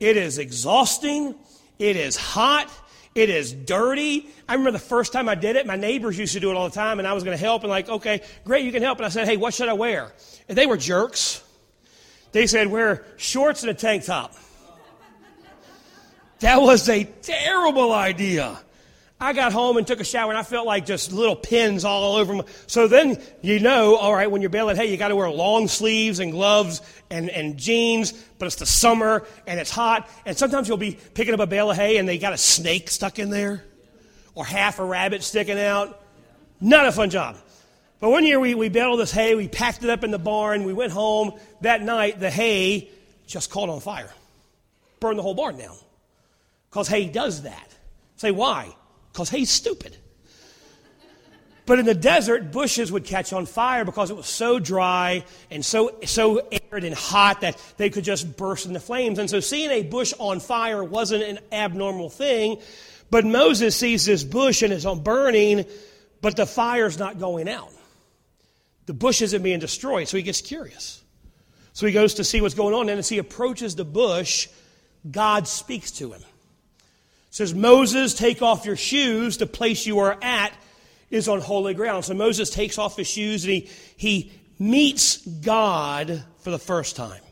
It 0.00 0.16
is 0.16 0.38
exhausting. 0.38 1.34
It 1.78 1.96
is 1.96 2.16
hot. 2.16 2.70
It 3.14 3.28
is 3.28 3.52
dirty. 3.52 4.26
I 4.48 4.54
remember 4.54 4.70
the 4.70 4.78
first 4.78 5.12
time 5.12 5.28
I 5.28 5.34
did 5.34 5.56
it, 5.56 5.66
my 5.66 5.76
neighbors 5.76 6.18
used 6.18 6.32
to 6.32 6.40
do 6.40 6.50
it 6.50 6.56
all 6.56 6.68
the 6.68 6.74
time, 6.74 6.98
and 6.98 7.06
I 7.06 7.12
was 7.12 7.24
going 7.24 7.36
to 7.36 7.42
help, 7.42 7.62
and 7.62 7.70
like, 7.70 7.88
okay, 7.88 8.22
great, 8.44 8.64
you 8.64 8.72
can 8.72 8.82
help. 8.82 8.98
And 8.98 9.06
I 9.06 9.10
said, 9.10 9.28
hey, 9.28 9.36
what 9.36 9.52
should 9.52 9.68
I 9.68 9.74
wear? 9.74 10.12
And 10.48 10.56
they 10.56 10.66
were 10.66 10.78
jerks. 10.78 11.42
They 12.32 12.46
said, 12.46 12.68
wear 12.68 13.04
shorts 13.18 13.62
and 13.62 13.70
a 13.70 13.74
tank 13.74 14.04
top. 14.04 14.34
That 16.40 16.60
was 16.60 16.88
a 16.88 17.04
terrible 17.04 17.92
idea. 17.92 18.58
I 19.22 19.32
got 19.34 19.52
home 19.52 19.76
and 19.76 19.86
took 19.86 20.00
a 20.00 20.04
shower 20.04 20.30
and 20.30 20.38
I 20.38 20.42
felt 20.42 20.66
like 20.66 20.84
just 20.84 21.12
little 21.12 21.36
pins 21.36 21.84
all 21.84 22.16
over 22.16 22.34
me. 22.34 22.42
So 22.66 22.88
then 22.88 23.22
you 23.40 23.60
know, 23.60 23.94
all 23.94 24.12
right, 24.12 24.28
when 24.28 24.42
you're 24.42 24.50
baling 24.50 24.74
hay, 24.74 24.86
you 24.86 24.96
got 24.96 25.08
to 25.08 25.16
wear 25.16 25.30
long 25.30 25.68
sleeves 25.68 26.18
and 26.18 26.32
gloves 26.32 26.82
and, 27.08 27.30
and 27.30 27.56
jeans, 27.56 28.10
but 28.40 28.46
it's 28.46 28.56
the 28.56 28.66
summer 28.66 29.24
and 29.46 29.60
it's 29.60 29.70
hot. 29.70 30.10
And 30.26 30.36
sometimes 30.36 30.66
you'll 30.66 30.76
be 30.76 30.98
picking 31.14 31.34
up 31.34 31.38
a 31.38 31.46
bale 31.46 31.70
of 31.70 31.76
hay 31.76 31.98
and 31.98 32.08
they 32.08 32.18
got 32.18 32.32
a 32.32 32.36
snake 32.36 32.90
stuck 32.90 33.20
in 33.20 33.30
there 33.30 33.62
or 34.34 34.44
half 34.44 34.80
a 34.80 34.84
rabbit 34.84 35.22
sticking 35.22 35.58
out. 35.58 36.02
Not 36.60 36.86
a 36.86 36.92
fun 36.92 37.08
job. 37.08 37.36
But 38.00 38.10
one 38.10 38.24
year 38.24 38.40
we, 38.40 38.56
we 38.56 38.70
baled 38.70 38.98
this 38.98 39.12
hay, 39.12 39.36
we 39.36 39.46
packed 39.46 39.84
it 39.84 39.90
up 39.90 40.02
in 40.02 40.10
the 40.10 40.18
barn, 40.18 40.64
we 40.64 40.72
went 40.72 40.90
home. 40.90 41.38
That 41.60 41.80
night, 41.80 42.18
the 42.18 42.28
hay 42.30 42.90
just 43.28 43.50
caught 43.50 43.68
on 43.68 43.78
fire, 43.78 44.10
burned 44.98 45.16
the 45.16 45.22
whole 45.22 45.34
barn 45.34 45.56
down. 45.56 45.76
Because 46.68 46.88
hay 46.88 47.06
does 47.06 47.42
that. 47.42 47.68
Say, 48.16 48.32
why? 48.32 48.74
Because 49.12 49.30
he's 49.30 49.50
stupid. 49.50 49.96
But 51.64 51.78
in 51.78 51.86
the 51.86 51.94
desert, 51.94 52.50
bushes 52.50 52.90
would 52.90 53.04
catch 53.04 53.32
on 53.32 53.46
fire 53.46 53.84
because 53.84 54.10
it 54.10 54.16
was 54.16 54.26
so 54.26 54.58
dry 54.58 55.24
and 55.50 55.64
so, 55.64 55.96
so 56.04 56.48
arid 56.70 56.84
and 56.84 56.94
hot 56.94 57.42
that 57.42 57.56
they 57.76 57.88
could 57.88 58.02
just 58.02 58.36
burst 58.36 58.66
into 58.66 58.80
flames. 58.80 59.18
And 59.18 59.30
so 59.30 59.38
seeing 59.38 59.70
a 59.70 59.82
bush 59.82 60.12
on 60.18 60.40
fire 60.40 60.82
wasn't 60.82 61.22
an 61.22 61.38
abnormal 61.52 62.10
thing. 62.10 62.60
But 63.10 63.24
Moses 63.24 63.76
sees 63.76 64.04
this 64.04 64.24
bush 64.24 64.62
and 64.62 64.72
it's 64.72 64.84
on 64.84 65.02
burning, 65.02 65.64
but 66.20 66.34
the 66.34 66.46
fire's 66.46 66.98
not 66.98 67.20
going 67.20 67.48
out. 67.48 67.70
The 68.86 68.94
bush 68.94 69.22
isn't 69.22 69.42
being 69.42 69.60
destroyed, 69.60 70.08
so 70.08 70.16
he 70.16 70.24
gets 70.24 70.40
curious. 70.40 71.00
So 71.74 71.86
he 71.86 71.92
goes 71.92 72.14
to 72.14 72.24
see 72.24 72.40
what's 72.40 72.54
going 72.54 72.74
on, 72.74 72.88
and 72.88 72.98
as 72.98 73.08
he 73.08 73.18
approaches 73.18 73.76
the 73.76 73.84
bush, 73.84 74.48
God 75.08 75.46
speaks 75.46 75.92
to 75.92 76.12
him 76.12 76.22
says, 77.32 77.54
Moses, 77.54 78.12
take 78.14 78.42
off 78.42 78.66
your 78.66 78.76
shoes. 78.76 79.38
The 79.38 79.46
place 79.46 79.86
you 79.86 80.00
are 80.00 80.18
at 80.20 80.52
is 81.10 81.28
on 81.28 81.40
holy 81.40 81.72
ground. 81.72 82.04
So 82.04 82.12
Moses 82.12 82.50
takes 82.50 82.76
off 82.76 82.96
his 82.96 83.08
shoes 83.08 83.44
and 83.44 83.54
he, 83.54 83.70
he 83.96 84.32
meets 84.58 85.16
God 85.26 86.22
for 86.40 86.50
the 86.50 86.58
first 86.58 86.94
time. 86.94 87.22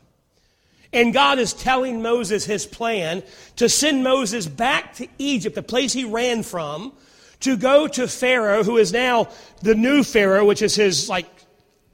And 0.91 1.13
God 1.13 1.37
is 1.37 1.53
telling 1.53 2.01
Moses 2.01 2.43
his 2.43 2.65
plan 2.65 3.21
to 3.57 3.69
send 3.69 4.03
Moses 4.03 4.47
back 4.47 4.95
to 4.95 5.07
Egypt, 5.19 5.53
the 5.53 5.63
place 5.63 5.93
he 5.93 6.03
ran 6.03 6.41
from, 6.41 6.93
to 7.41 7.55
go 7.55 7.87
to 7.87 8.07
Pharaoh, 8.07 8.63
who 8.63 8.77
is 8.77 8.91
now 8.91 9.29
the 9.61 9.75
new 9.75 10.03
Pharaoh, 10.03 10.45
which 10.45 10.63
is 10.63 10.73
his 10.73 11.09
like 11.09 11.27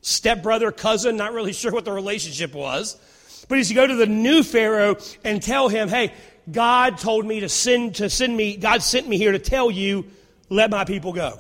stepbrother, 0.02 0.72
cousin, 0.72 1.18
not 1.18 1.34
really 1.34 1.54
sure 1.54 1.74
what 1.74 1.84
the 1.84 1.92
relationship 1.92 2.56
was. 2.56 2.96
But 3.50 3.58
he's 3.58 3.68
to 3.68 3.74
go 3.74 3.86
to 3.86 3.96
the 3.96 4.08
new 4.08 4.44
Pharaoh 4.44 4.96
and 5.26 5.42
tell 5.42 5.68
him, 5.68 5.90
hey, 5.90 6.14
God 6.50 6.98
told 6.98 7.26
me 7.26 7.42
to 7.42 7.50
send, 7.50 7.96
to 7.96 8.10
send 8.10 8.36
me, 8.36 8.56
God 8.56 8.82
sent 8.82 9.08
me 9.08 9.18
here 9.18 9.32
to 9.32 9.40
tell 9.40 9.70
you, 9.70 10.06
let 10.50 10.70
my 10.70 10.86
people 10.86 11.14
go. 11.14 11.40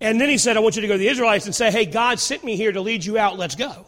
And 0.00 0.20
then 0.20 0.28
he 0.28 0.38
said, 0.38 0.56
I 0.56 0.60
want 0.60 0.76
you 0.76 0.82
to 0.82 0.88
go 0.88 0.94
to 0.94 0.98
the 0.98 1.08
Israelites 1.08 1.46
and 1.46 1.54
say, 1.54 1.70
hey, 1.70 1.84
God 1.86 2.18
sent 2.18 2.42
me 2.42 2.56
here 2.56 2.72
to 2.72 2.80
lead 2.80 3.04
you 3.04 3.18
out, 3.18 3.38
let's 3.38 3.54
go. 3.54 3.86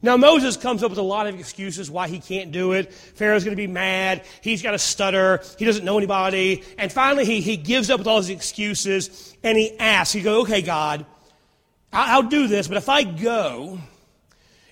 Now, 0.00 0.16
Moses 0.16 0.56
comes 0.56 0.84
up 0.84 0.90
with 0.90 0.98
a 0.98 1.02
lot 1.02 1.26
of 1.26 1.38
excuses 1.40 1.90
why 1.90 2.06
he 2.06 2.20
can't 2.20 2.52
do 2.52 2.72
it. 2.72 2.92
Pharaoh's 2.92 3.42
going 3.42 3.56
to 3.56 3.60
be 3.60 3.66
mad. 3.66 4.24
He's 4.42 4.62
got 4.62 4.74
a 4.74 4.78
stutter. 4.78 5.42
He 5.58 5.64
doesn't 5.64 5.84
know 5.84 5.98
anybody. 5.98 6.62
And 6.76 6.92
finally, 6.92 7.24
he, 7.24 7.40
he 7.40 7.56
gives 7.56 7.90
up 7.90 7.98
with 7.98 8.06
all 8.06 8.18
his 8.18 8.30
excuses 8.30 9.36
and 9.42 9.58
he 9.58 9.76
asks, 9.78 10.12
he 10.12 10.20
goes, 10.20 10.42
okay, 10.42 10.62
God, 10.62 11.04
I'll 11.92 12.22
do 12.22 12.46
this, 12.46 12.68
but 12.68 12.76
if 12.76 12.88
I 12.88 13.02
go 13.02 13.78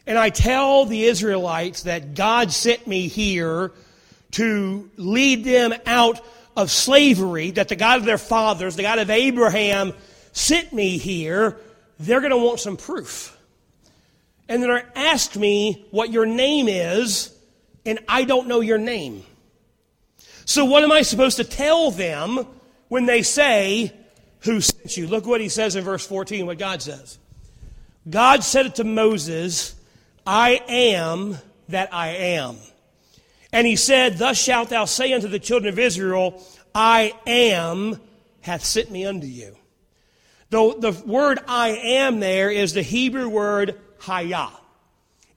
and 0.06 0.18
I 0.18 0.30
tell 0.30 0.84
the 0.84 1.04
Israelites 1.04 1.84
that 1.84 2.14
God 2.14 2.52
sent 2.52 2.86
me 2.86 3.08
here 3.08 3.72
to 4.32 4.90
lead 4.96 5.44
them 5.44 5.74
out 5.86 6.20
of 6.56 6.70
slavery, 6.70 7.50
that 7.52 7.68
the 7.68 7.76
God 7.76 7.98
of 7.98 8.04
their 8.04 8.18
fathers, 8.18 8.76
the 8.76 8.82
God 8.82 8.98
of 8.98 9.10
Abraham, 9.10 9.92
sent 10.32 10.72
me 10.72 10.98
here, 10.98 11.58
they're 11.98 12.20
going 12.20 12.30
to 12.30 12.36
want 12.36 12.60
some 12.60 12.76
proof. 12.76 13.36
And 14.48 14.62
they're 14.62 14.80
going 14.80 14.92
to 14.92 14.98
ask 14.98 15.36
me 15.36 15.86
what 15.90 16.12
your 16.12 16.26
name 16.26 16.68
is, 16.68 17.34
and 17.84 17.98
I 18.08 18.24
don't 18.24 18.46
know 18.46 18.60
your 18.60 18.78
name. 18.78 19.24
So, 20.44 20.64
what 20.64 20.84
am 20.84 20.92
I 20.92 21.02
supposed 21.02 21.38
to 21.38 21.44
tell 21.44 21.90
them 21.90 22.46
when 22.88 23.06
they 23.06 23.22
say, 23.22 23.92
Who 24.40 24.60
sent 24.60 24.96
you? 24.96 25.08
Look 25.08 25.26
what 25.26 25.40
he 25.40 25.48
says 25.48 25.74
in 25.74 25.82
verse 25.82 26.06
14, 26.06 26.46
what 26.46 26.58
God 26.58 26.80
says. 26.80 27.18
God 28.08 28.44
said 28.44 28.66
it 28.66 28.76
to 28.76 28.84
Moses, 28.84 29.74
I 30.24 30.62
am 30.68 31.38
that 31.68 31.92
I 31.92 32.08
am. 32.08 32.56
And 33.56 33.66
he 33.66 33.76
said, 33.76 34.18
Thus 34.18 34.36
shalt 34.36 34.68
thou 34.68 34.84
say 34.84 35.14
unto 35.14 35.28
the 35.28 35.38
children 35.38 35.72
of 35.72 35.78
Israel, 35.78 36.44
I 36.74 37.14
am 37.26 37.98
hath 38.42 38.62
sent 38.62 38.90
me 38.90 39.06
unto 39.06 39.26
you. 39.26 39.56
The, 40.50 40.76
the 40.78 40.92
word 41.06 41.38
I 41.48 41.68
am 41.68 42.20
there 42.20 42.50
is 42.50 42.74
the 42.74 42.82
Hebrew 42.82 43.30
word 43.30 43.80
hayah. 44.00 44.52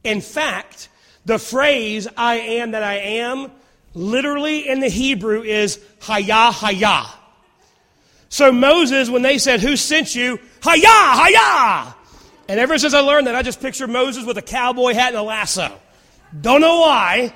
In 0.04 0.20
fact, 0.20 0.90
the 1.24 1.40
phrase 1.40 2.10
I 2.18 2.36
am 2.36 2.72
that 2.72 2.84
I 2.84 2.96
am 2.96 3.54
literally 3.94 4.68
in 4.68 4.82
the 4.82 4.90
Hebrew 4.90 5.42
is 5.42 5.80
hayah 6.02 6.52
hayah. 6.52 7.10
So 8.28 8.52
Moses, 8.52 9.10
when 9.10 9.22
they 9.22 9.38
said, 9.38 9.62
Who 9.62 9.78
sent 9.78 10.14
you? 10.14 10.40
Hayah 10.60 11.14
hayah. 11.14 11.94
And 12.50 12.60
ever 12.60 12.78
since 12.80 12.94
I 12.94 13.00
learned 13.00 13.28
that, 13.28 13.36
I 13.36 13.44
just 13.44 13.62
picture 13.62 13.88
Moses 13.88 14.26
with 14.26 14.38
a 14.38 14.42
cowboy 14.42 14.94
hat 14.94 15.14
and 15.14 15.20
a 15.20 15.24
lasso. 15.24 15.72
Don't 16.42 16.60
know 16.60 16.82
why, 16.82 17.34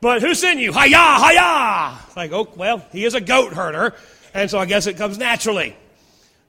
but 0.00 0.22
who 0.22 0.34
sent 0.34 0.60
you? 0.60 0.72
Hayah 0.72 1.16
hayah. 1.16 2.16
Like, 2.16 2.32
oh, 2.32 2.48
well, 2.56 2.84
he 2.92 3.04
is 3.04 3.14
a 3.14 3.20
goat 3.20 3.52
herder, 3.52 3.94
and 4.34 4.50
so 4.50 4.58
I 4.58 4.66
guess 4.66 4.86
it 4.86 4.96
comes 4.96 5.18
naturally. 5.18 5.76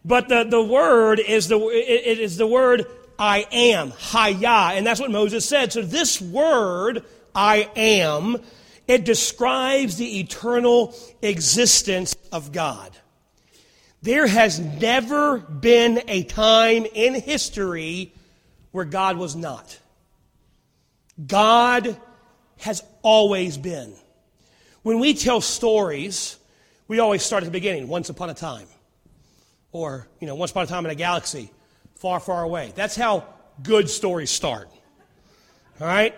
But 0.06 0.30
the, 0.30 0.44
the 0.44 0.64
word 0.64 1.20
is 1.20 1.48
the, 1.48 1.60
it, 1.60 2.20
is 2.20 2.38
the 2.38 2.48
word 2.48 2.86
I 3.18 3.46
am, 3.52 3.92
hayah, 3.92 4.78
and 4.78 4.86
that's 4.86 5.00
what 5.00 5.12
Moses 5.12 5.46
said. 5.48 5.74
So 5.74 5.82
this 5.82 6.22
word, 6.22 7.04
I 7.36 7.70
am, 7.76 8.38
it 8.88 9.04
describes 9.04 9.98
the 9.98 10.20
eternal 10.20 10.96
existence 11.22 12.16
of 12.32 12.52
God. 12.52 12.92
There 14.02 14.28
has 14.28 14.60
never 14.60 15.40
been 15.40 16.02
a 16.08 16.24
time 16.24 16.86
in 16.94 17.16
history 17.16 18.14
where 18.72 18.86
God 18.86 19.18
was 19.18 19.36
not. 19.36 19.78
God 21.26 21.98
has 22.60 22.84
always 23.02 23.58
been. 23.58 23.94
When 24.84 25.00
we 25.00 25.14
tell 25.14 25.42
stories, 25.42 26.38
we 26.88 27.00
always 27.00 27.24
start 27.24 27.44
at 27.44 27.46
the 27.46 27.52
beginning, 27.52 27.88
once 27.88 28.10
upon 28.10 28.30
a 28.30 28.34
time. 28.34 28.68
Or, 29.72 30.08
you 30.20 30.28
know, 30.28 30.36
once 30.36 30.52
upon 30.52 30.64
a 30.64 30.68
time 30.68 30.86
in 30.86 30.92
a 30.92 30.96
galaxy, 30.96 31.52
far, 31.96 32.20
far 32.20 32.44
away. 32.44 32.72
That's 32.76 32.96
how 32.96 33.26
good 33.62 33.90
stories 33.90 34.30
start. 34.30 34.70
All 35.80 35.88
right? 35.88 36.16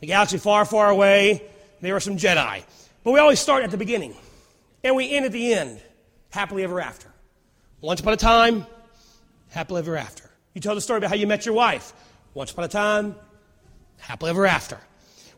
The 0.00 0.06
galaxy 0.06 0.38
far, 0.38 0.64
far 0.64 0.90
away, 0.90 1.42
there 1.80 1.94
were 1.94 2.00
some 2.00 2.16
Jedi. 2.16 2.62
But 3.04 3.12
we 3.12 3.20
always 3.20 3.40
start 3.40 3.64
at 3.64 3.70
the 3.70 3.76
beginning, 3.76 4.14
and 4.82 4.96
we 4.96 5.10
end 5.10 5.24
at 5.24 5.32
the 5.32 5.54
end, 5.54 5.80
happily 6.30 6.64
ever 6.64 6.80
after. 6.80 7.08
Once 7.80 8.00
upon 8.00 8.12
a 8.12 8.16
time, 8.16 8.66
happily 9.50 9.78
ever 9.80 9.96
after. 9.96 10.28
You 10.54 10.60
tell 10.60 10.74
the 10.74 10.80
story 10.80 10.98
about 10.98 11.10
how 11.10 11.16
you 11.16 11.26
met 11.26 11.46
your 11.46 11.54
wife. 11.54 11.92
Once 12.34 12.50
upon 12.50 12.64
a 12.64 12.68
time, 12.68 13.14
happily 13.98 14.30
ever 14.30 14.44
after. 14.46 14.78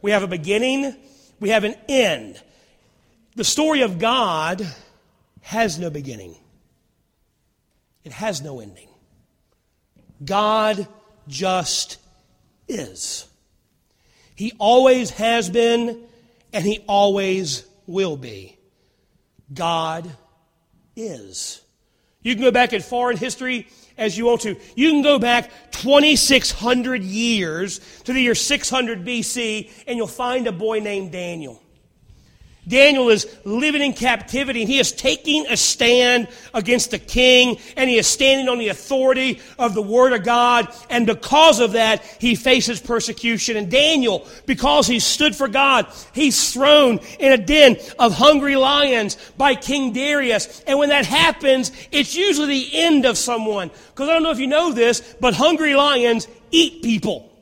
We 0.03 0.13
have 0.13 0.23
a 0.23 0.29
beginning, 0.29 0.95
we 1.39 1.51
have 1.51 1.65
an 1.65 1.75
end. 1.89 2.41
The 3.37 3.45
story 3.45 3.83
of 3.83 3.99
God 3.99 4.67
has 5.43 5.79
no 5.79 5.91
beginning, 5.91 6.37
it 8.05 8.13
has 8.13 8.43
no 8.43 8.61
ending. 8.61 8.89
God 10.25 10.87
just 11.29 11.99
is. 12.69 13.27
He 14.35 14.53
always 14.59 15.11
has 15.11 15.49
been 15.49 16.03
and 16.53 16.65
He 16.65 16.83
always 16.87 17.65
will 17.87 18.17
be. 18.17 18.57
God 19.53 20.11
is. 20.97 21.61
You 22.23 22.35
can 22.35 22.43
go 22.43 22.51
back 22.51 22.73
in 22.73 22.83
foreign 22.83 23.17
history 23.17 23.69
as 24.01 24.19
you 24.19 24.25
want 24.25 24.41
to. 24.41 24.57
You 24.75 24.91
can 24.91 25.03
go 25.03 25.21
back 25.21 25.51
2,600 25.71 27.05
years 27.05 27.81
to 28.05 28.13
the 28.13 28.21
year 28.21 28.35
600 28.35 29.05
BC, 29.07 29.71
and 29.87 29.97
you'll 29.97 30.09
find 30.09 30.49
a 30.49 30.53
boy 30.53 30.81
named 30.81 31.13
Daniel. 31.13 31.63
Daniel 32.69 33.09
is 33.09 33.27
living 33.45 33.81
in 33.81 33.95
captivity 33.95 34.61
and 34.61 34.71
he 34.71 34.79
is 34.79 34.93
taking 34.93 35.47
a 35.47 35.57
stand 35.57 36.29
against 36.53 36.91
the 36.91 36.99
king 36.99 37.59
and 37.77 37.89
he 37.89 37.97
is 37.97 38.07
standing 38.07 38.49
on 38.49 38.59
the 38.59 38.69
authority 38.69 39.41
of 39.59 39.75
the 39.75 39.83
word 39.83 40.13
of 40.13 40.25
God. 40.25 40.69
And 40.91 41.07
because 41.07 41.59
of 41.59 41.73
that, 41.73 42.05
he 42.21 42.35
faces 42.35 42.81
persecution. 42.81 43.57
And 43.57 43.71
Daniel, 43.71 44.27
because 44.45 44.87
he 44.87 44.99
stood 44.99 45.35
for 45.35 45.49
God, 45.49 45.87
he's 46.13 46.53
thrown 46.53 46.99
in 47.19 47.33
a 47.33 47.39
den 47.39 47.79
of 47.99 48.15
hungry 48.15 48.57
lions 48.57 49.17
by 49.39 49.55
King 49.55 49.93
Darius. 49.93 50.61
And 50.67 50.79
when 50.79 50.91
that 50.91 51.07
happens, 51.07 51.73
it's 51.91 52.15
usually 52.15 52.49
the 52.49 52.71
end 52.75 53.07
of 53.07 53.17
someone. 53.17 53.71
Because 53.89 54.09
I 54.09 54.13
don't 54.13 54.23
know 54.23 54.33
if 54.33 54.39
you 54.39 54.47
know 54.47 54.73
this, 54.73 55.01
but 55.19 55.35
hungry 55.35 55.75
lions 55.75 56.29
eat 56.51 56.83
people. 56.83 57.33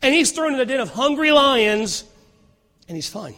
And 0.00 0.14
he's 0.14 0.32
thrown 0.32 0.54
in 0.54 0.60
a 0.60 0.64
den 0.64 0.80
of 0.80 0.90
hungry 0.90 1.32
lions 1.32 2.04
and 2.88 2.96
he's 2.96 3.08
fine. 3.08 3.34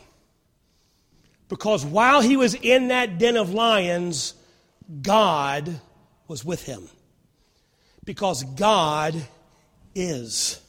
Because 1.51 1.85
while 1.85 2.23
he 2.23 2.37
was 2.37 2.55
in 2.55 2.89
that 2.89 3.19
den 3.19 3.37
of 3.37 3.53
lions, 3.53 4.35
God 5.03 5.81
was 6.29 6.45
with 6.45 6.65
him. 6.65 6.89
Because 8.05 8.45
God 8.45 9.15
is. 9.95 10.61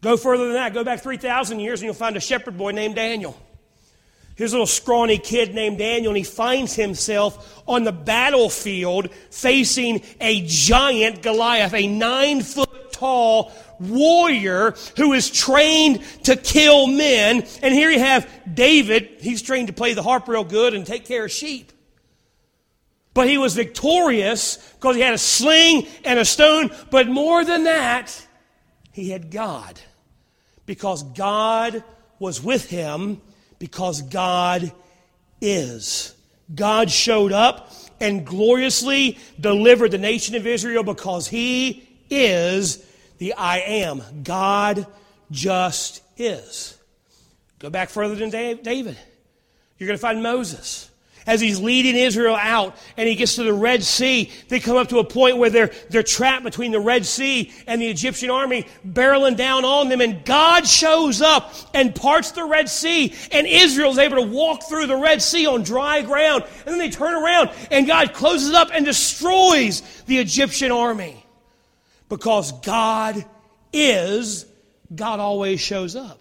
Go 0.00 0.16
further 0.16 0.44
than 0.44 0.54
that. 0.54 0.72
Go 0.72 0.84
back 0.84 1.00
3,000 1.00 1.58
years 1.58 1.80
and 1.80 1.86
you'll 1.86 1.94
find 1.94 2.16
a 2.16 2.20
shepherd 2.20 2.56
boy 2.56 2.70
named 2.70 2.94
Daniel. 2.94 3.36
Here's 4.36 4.52
a 4.52 4.54
little 4.54 4.66
scrawny 4.66 5.18
kid 5.18 5.52
named 5.52 5.78
Daniel, 5.78 6.10
and 6.10 6.16
he 6.16 6.22
finds 6.22 6.76
himself 6.76 7.60
on 7.66 7.82
the 7.82 7.90
battlefield 7.90 9.10
facing 9.32 10.00
a 10.20 10.46
giant 10.46 11.22
Goliath, 11.22 11.74
a 11.74 11.88
nine 11.88 12.42
foot 12.42 12.92
tall 12.92 13.52
warrior 13.80 14.74
who 14.96 15.12
is 15.12 15.30
trained 15.30 16.02
to 16.24 16.36
kill 16.36 16.86
men. 16.86 17.46
And 17.62 17.74
here 17.74 17.90
you 17.90 17.98
have 17.98 18.28
David. 18.52 19.08
He's 19.20 19.42
trained 19.42 19.68
to 19.68 19.72
play 19.72 19.94
the 19.94 20.02
harp 20.02 20.28
real 20.28 20.44
good 20.44 20.74
and 20.74 20.86
take 20.86 21.04
care 21.04 21.24
of 21.24 21.30
sheep. 21.30 21.72
But 23.14 23.28
he 23.28 23.38
was 23.38 23.54
victorious 23.54 24.56
because 24.74 24.94
he 24.94 25.02
had 25.02 25.14
a 25.14 25.18
sling 25.18 25.86
and 26.04 26.18
a 26.18 26.24
stone. 26.24 26.70
But 26.90 27.08
more 27.08 27.44
than 27.44 27.64
that, 27.64 28.26
he 28.92 29.10
had 29.10 29.30
God. 29.30 29.80
Because 30.66 31.02
God 31.02 31.82
was 32.18 32.42
with 32.42 32.68
him, 32.68 33.20
because 33.58 34.02
God 34.02 34.72
is. 35.40 36.14
God 36.54 36.90
showed 36.90 37.32
up 37.32 37.72
and 38.00 38.26
gloriously 38.26 39.18
delivered 39.40 39.90
the 39.90 39.98
nation 39.98 40.34
of 40.34 40.46
Israel 40.46 40.82
because 40.82 41.28
he 41.28 41.88
is 42.10 42.84
the 43.18 43.34
I 43.34 43.58
am. 43.58 44.02
God 44.22 44.86
just 45.30 46.02
is. 46.16 46.78
Go 47.58 47.70
back 47.70 47.90
further 47.90 48.14
than 48.14 48.30
David. 48.30 48.96
You're 49.78 49.86
going 49.86 49.98
to 49.98 50.02
find 50.02 50.22
Moses. 50.22 50.90
As 51.26 51.42
he's 51.42 51.60
leading 51.60 51.94
Israel 51.94 52.36
out 52.36 52.74
and 52.96 53.06
he 53.06 53.14
gets 53.14 53.34
to 53.34 53.42
the 53.42 53.52
Red 53.52 53.84
Sea, 53.84 54.32
they 54.48 54.60
come 54.60 54.78
up 54.78 54.88
to 54.88 54.98
a 54.98 55.04
point 55.04 55.36
where 55.36 55.50
they're, 55.50 55.70
they're 55.90 56.02
trapped 56.02 56.42
between 56.42 56.72
the 56.72 56.80
Red 56.80 57.04
Sea 57.04 57.52
and 57.66 57.82
the 57.82 57.86
Egyptian 57.86 58.30
army 58.30 58.66
barreling 58.86 59.36
down 59.36 59.66
on 59.66 59.90
them. 59.90 60.00
And 60.00 60.24
God 60.24 60.66
shows 60.66 61.20
up 61.20 61.52
and 61.74 61.94
parts 61.94 62.30
the 62.30 62.44
Red 62.44 62.70
Sea. 62.70 63.14
And 63.30 63.46
Israel 63.46 63.90
is 63.90 63.98
able 63.98 64.16
to 64.16 64.22
walk 64.22 64.62
through 64.70 64.86
the 64.86 64.96
Red 64.96 65.20
Sea 65.20 65.46
on 65.46 65.64
dry 65.64 66.00
ground. 66.00 66.44
And 66.64 66.68
then 66.68 66.78
they 66.78 66.88
turn 66.88 67.12
around 67.12 67.50
and 67.70 67.86
God 67.86 68.14
closes 68.14 68.54
up 68.54 68.70
and 68.72 68.86
destroys 68.86 69.82
the 70.06 70.16
Egyptian 70.16 70.72
army. 70.72 71.26
Because 72.08 72.52
God 72.60 73.24
is, 73.72 74.46
God 74.94 75.20
always 75.20 75.60
shows 75.60 75.96
up. 75.96 76.20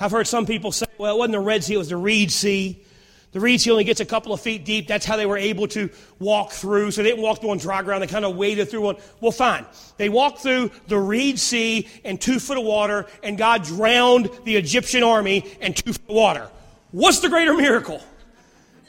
I've 0.00 0.10
heard 0.10 0.26
some 0.26 0.46
people 0.46 0.72
say, 0.72 0.86
well, 0.96 1.14
it 1.14 1.18
wasn't 1.18 1.32
the 1.32 1.40
Red 1.40 1.64
Sea, 1.64 1.74
it 1.74 1.78
was 1.78 1.88
the 1.88 1.96
Reed 1.96 2.30
Sea. 2.30 2.84
The 3.32 3.40
Reed 3.40 3.60
Sea 3.60 3.72
only 3.72 3.84
gets 3.84 4.00
a 4.00 4.06
couple 4.06 4.32
of 4.32 4.40
feet 4.40 4.64
deep. 4.64 4.88
That's 4.88 5.04
how 5.04 5.16
they 5.16 5.26
were 5.26 5.36
able 5.36 5.68
to 5.68 5.90
walk 6.18 6.50
through. 6.52 6.92
So 6.92 7.02
they 7.02 7.10
didn't 7.10 7.22
walk 7.22 7.40
through 7.40 7.50
on 7.50 7.58
dry 7.58 7.82
ground. 7.82 8.02
They 8.02 8.06
kind 8.06 8.24
of 8.24 8.36
waded 8.36 8.70
through 8.70 8.80
one. 8.80 8.96
Well, 9.20 9.32
fine. 9.32 9.66
They 9.98 10.08
walked 10.08 10.38
through 10.38 10.70
the 10.86 10.98
Reed 10.98 11.38
Sea 11.38 11.86
in 12.04 12.16
two 12.16 12.40
foot 12.40 12.56
of 12.56 12.64
water, 12.64 13.06
and 13.22 13.36
God 13.36 13.64
drowned 13.64 14.30
the 14.44 14.56
Egyptian 14.56 15.02
army 15.02 15.44
in 15.60 15.74
two 15.74 15.92
foot 15.92 16.08
of 16.08 16.14
water. 16.14 16.50
What's 16.90 17.20
the 17.20 17.28
greater 17.28 17.54
miracle? 17.54 18.02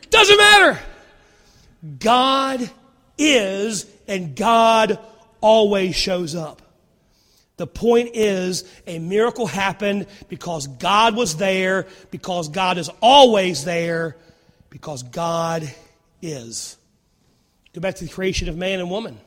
Doesn't 0.10 0.38
matter. 0.38 0.80
God 2.00 2.70
is, 3.18 3.86
and 4.08 4.36
God 4.38 5.00
always 5.42 5.96
shows 5.96 6.36
up. 6.36 6.62
The 7.58 7.68
point 7.68 8.12
is, 8.14 8.64
a 8.88 9.00
miracle 9.00 9.46
happened 9.46 10.08
because 10.30 10.68
God 10.68 11.16
was 11.16 11.36
there, 11.36 11.88
because 12.10 12.48
God 12.48 12.78
is 12.78 12.90
always 13.02 13.66
there, 13.66 14.16
because 14.70 15.04
God 15.04 15.70
is. 16.22 16.78
Go 17.74 17.82
back 17.82 17.96
to 17.96 18.06
the 18.06 18.10
creation 18.10 18.48
of 18.48 18.58
man 18.58 18.80
and 18.80 18.90
woman. 18.90 19.20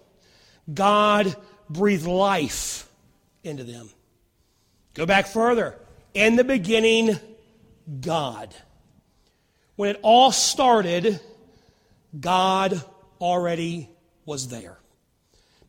God 0.73 1.37
breathed 1.69 2.07
life 2.07 2.89
into 3.45 3.65
them. 3.65 3.91
Go 4.95 5.05
back 5.05 5.27
further. 5.27 5.79
In 6.15 6.37
the 6.37 6.45
beginning, 6.45 7.19
God. 8.01 8.55
When 9.77 9.91
it 9.91 10.01
all 10.03 10.33
started, 10.33 11.21
God 12.19 12.83
already 13.21 13.91
was 14.25 14.49
there 14.49 14.79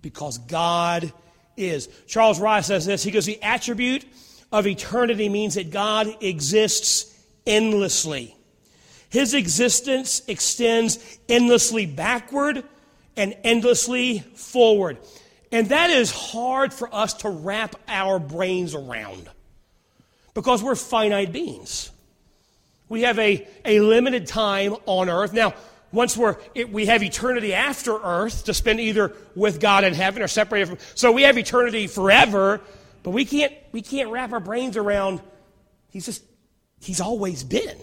because 0.04 0.38
God 0.38 1.12
is. 1.58 1.89
Charles 2.06 2.39
Rice 2.39 2.68
says 2.68 2.86
this. 2.86 3.02
He 3.02 3.10
goes, 3.10 3.26
The 3.26 3.42
attribute 3.42 4.06
of 4.52 4.68
eternity 4.68 5.30
means 5.30 5.56
that 5.56 5.72
God 5.72 6.16
exists 6.22 7.20
endlessly. 7.48 8.36
His 9.10 9.34
existence 9.34 10.22
extends 10.28 11.20
endlessly 11.28 11.88
backward 11.88 12.63
and 13.18 13.36
endlessly 13.44 14.20
forward. 14.20 14.98
And 15.52 15.70
that 15.70 15.89
is 15.89 16.12
hard 16.12 16.74
for 16.74 16.94
us 16.94 17.13
to 17.16 17.30
wrap 17.30 17.76
our 17.88 18.20
brains 18.20 18.74
around 18.74 19.30
because 20.34 20.63
we're 20.63 20.76
finite 20.76 21.32
beings. 21.32 21.92
We 22.89 23.04
have 23.04 23.20
a, 23.20 23.48
a 23.66 23.80
limited 23.80 24.28
time 24.28 24.76
on 24.86 25.10
earth. 25.10 25.34
Now, 25.34 25.54
once 25.93 26.17
we're, 26.17 26.38
it, 26.56 26.71
we 26.71 26.88
have 26.88 27.03
eternity 27.03 27.53
after 27.53 27.95
earth 27.95 28.45
to 28.45 28.53
spend 28.53 28.79
either 28.79 29.13
with 29.36 29.60
God 29.62 29.84
in 29.84 29.93
heaven 29.93 30.23
or 30.23 30.27
separated 30.27 30.67
from. 30.67 30.77
So 30.95 31.12
we 31.12 31.21
have 31.21 31.38
eternity 31.38 31.86
forever, 31.86 32.60
but 33.03 33.12
we 33.12 33.25
can't, 33.25 33.53
we 33.71 33.84
can't 33.84 34.10
wrap 34.10 34.34
our 34.34 34.39
brains 34.39 34.75
around. 34.75 35.21
He's 35.91 36.08
just, 36.08 36.23
he's 36.82 36.99
always 36.99 37.43
been. 37.43 37.77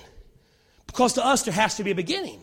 Because 0.88 1.12
to 1.14 1.25
us, 1.25 1.44
there 1.44 1.55
has 1.55 1.77
to 1.77 1.85
be 1.85 1.92
a 1.92 1.94
beginning. 1.94 2.42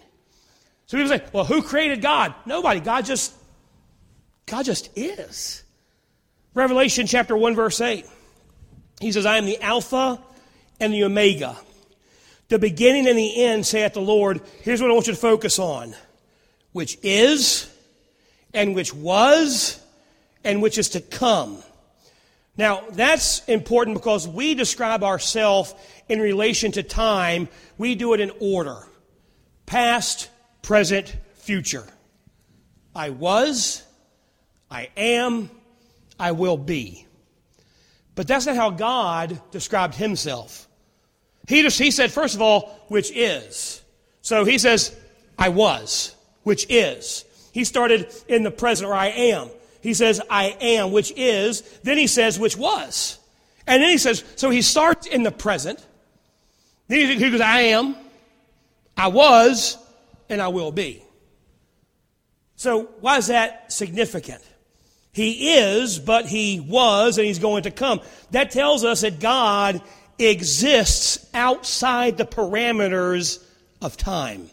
So 0.85 0.97
people 0.97 1.17
say, 1.17 1.23
well, 1.33 1.43
who 1.43 1.61
created 1.61 2.01
God? 2.01 2.33
Nobody. 2.45 2.79
God 2.79 3.03
just, 3.03 3.33
God 4.45 4.63
just 4.63 4.89
is. 4.97 5.63
Revelation 6.53 7.07
chapter 7.07 7.35
1, 7.35 7.55
verse 7.55 7.81
8. 7.81 8.05
He 9.01 9.11
says, 9.11 9.25
I 9.25 9.37
am 9.37 9.45
the 9.45 9.61
Alpha 9.61 10.19
and 10.79 10.93
the 10.93 11.03
Omega 11.03 11.57
the 12.49 12.59
beginning 12.59 13.07
and 13.07 13.17
the 13.17 13.43
end, 13.43 13.65
saith 13.65 13.93
the 13.93 14.01
Lord. 14.01 14.41
Here's 14.61 14.81
what 14.81 14.89
I 14.89 14.93
want 14.93 15.07
you 15.07 15.13
to 15.13 15.19
focus 15.19 15.59
on 15.59 15.95
which 16.71 16.97
is, 17.01 17.67
and 18.53 18.75
which 18.75 18.93
was, 18.93 19.81
and 20.43 20.61
which 20.61 20.77
is 20.77 20.89
to 20.89 21.01
come. 21.01 21.57
Now, 22.55 22.83
that's 22.91 23.43
important 23.45 23.97
because 23.97 24.27
we 24.27 24.53
describe 24.53 25.03
ourselves 25.03 25.73
in 26.07 26.19
relation 26.19 26.71
to 26.73 26.83
time. 26.83 27.49
We 27.77 27.95
do 27.95 28.13
it 28.13 28.19
in 28.19 28.31
order 28.39 28.77
past, 29.65 30.29
present, 30.61 31.15
future. 31.35 31.85
I 32.95 33.09
was, 33.11 33.83
I 34.71 34.89
am, 34.97 35.49
I 36.19 36.31
will 36.31 36.57
be. 36.57 37.05
But 38.15 38.27
that's 38.27 38.47
not 38.47 38.55
how 38.55 38.71
God 38.71 39.39
described 39.51 39.93
himself. 39.93 40.66
He, 41.47 41.61
just, 41.61 41.79
he 41.79 41.91
said, 41.91 42.11
first 42.11 42.35
of 42.35 42.41
all, 42.41 42.77
which 42.89 43.11
is. 43.11 43.81
So 44.21 44.43
he 44.43 44.57
says, 44.57 44.95
I 45.39 45.49
was, 45.49 46.15
which 46.43 46.65
is. 46.69 47.23
He 47.53 47.63
started 47.63 48.13
in 48.27 48.43
the 48.43 48.51
present, 48.51 48.89
or 48.89 48.93
I 48.93 49.07
am. 49.07 49.49
He 49.81 49.93
says, 49.93 50.21
I 50.29 50.57
am, 50.59 50.91
which 50.91 51.13
is. 51.15 51.61
Then 51.83 51.97
he 51.97 52.07
says, 52.07 52.37
which 52.37 52.57
was. 52.57 53.17
And 53.65 53.81
then 53.81 53.89
he 53.89 53.97
says, 53.97 54.23
so 54.35 54.49
he 54.49 54.61
starts 54.61 55.07
in 55.07 55.23
the 55.23 55.31
present. 55.31 55.83
Then 56.87 57.17
he 57.17 57.29
goes, 57.29 57.41
I 57.41 57.61
am, 57.61 57.95
I 58.95 59.07
was, 59.07 59.77
and 60.29 60.41
I 60.41 60.49
will 60.49 60.71
be. 60.71 61.03
So 62.55 62.83
why 63.01 63.17
is 63.17 63.27
that 63.27 63.71
significant? 63.71 64.43
He 65.13 65.55
is, 65.57 65.99
but 65.99 66.27
he 66.27 66.59
was, 66.59 67.17
and 67.17 67.25
he's 67.25 67.39
going 67.39 67.63
to 67.63 67.71
come. 67.71 68.01
That 68.31 68.51
tells 68.51 68.83
us 68.83 69.01
that 69.01 69.19
God 69.19 69.81
exists 70.19 71.27
outside 71.33 72.17
the 72.17 72.25
parameters 72.25 73.43
of 73.81 73.97
time. 73.97 74.49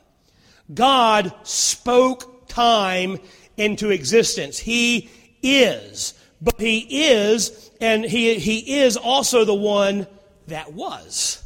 God 0.73 1.33
spoke 1.43 2.49
time 2.49 3.19
into 3.57 3.91
existence. 3.91 4.59
He 4.59 5.11
is, 5.43 6.15
but 6.41 6.59
He 6.59 7.09
is, 7.09 7.71
and 7.81 8.05
He, 8.05 8.35
he 8.37 8.81
is 8.81 8.97
also 8.97 9.45
the 9.45 9.55
one 9.55 10.07
that 10.47 10.73
was. 10.73 11.43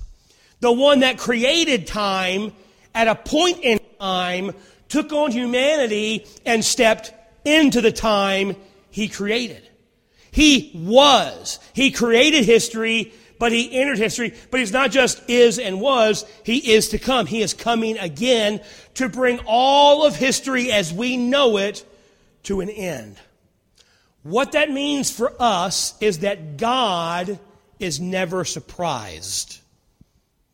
The 0.60 0.72
one 0.72 1.00
that 1.00 1.18
created 1.18 1.86
time 1.86 2.52
at 2.94 3.06
a 3.08 3.14
point 3.14 3.60
in 3.62 3.78
time, 4.00 4.52
took 4.88 5.12
on 5.12 5.30
humanity, 5.30 6.26
and 6.44 6.64
stepped 6.64 7.12
into 7.44 7.80
the 7.80 7.92
time 7.92 8.56
He 8.90 9.08
created. 9.08 9.62
He 10.30 10.72
was. 10.74 11.58
He 11.74 11.90
created 11.90 12.44
history 12.44 13.12
but 13.38 13.52
he 13.52 13.72
entered 13.78 13.98
history. 13.98 14.34
But 14.50 14.60
he's 14.60 14.72
not 14.72 14.90
just 14.90 15.22
is 15.28 15.58
and 15.58 15.80
was, 15.80 16.24
he 16.44 16.72
is 16.72 16.88
to 16.90 16.98
come. 16.98 17.26
He 17.26 17.42
is 17.42 17.54
coming 17.54 17.98
again 17.98 18.60
to 18.94 19.08
bring 19.08 19.40
all 19.46 20.04
of 20.04 20.16
history 20.16 20.72
as 20.72 20.92
we 20.92 21.16
know 21.16 21.56
it 21.56 21.84
to 22.44 22.60
an 22.60 22.70
end. 22.70 23.16
What 24.22 24.52
that 24.52 24.70
means 24.70 25.10
for 25.10 25.32
us 25.40 25.94
is 26.00 26.20
that 26.20 26.56
God 26.56 27.38
is 27.78 28.00
never 28.00 28.44
surprised. 28.44 29.60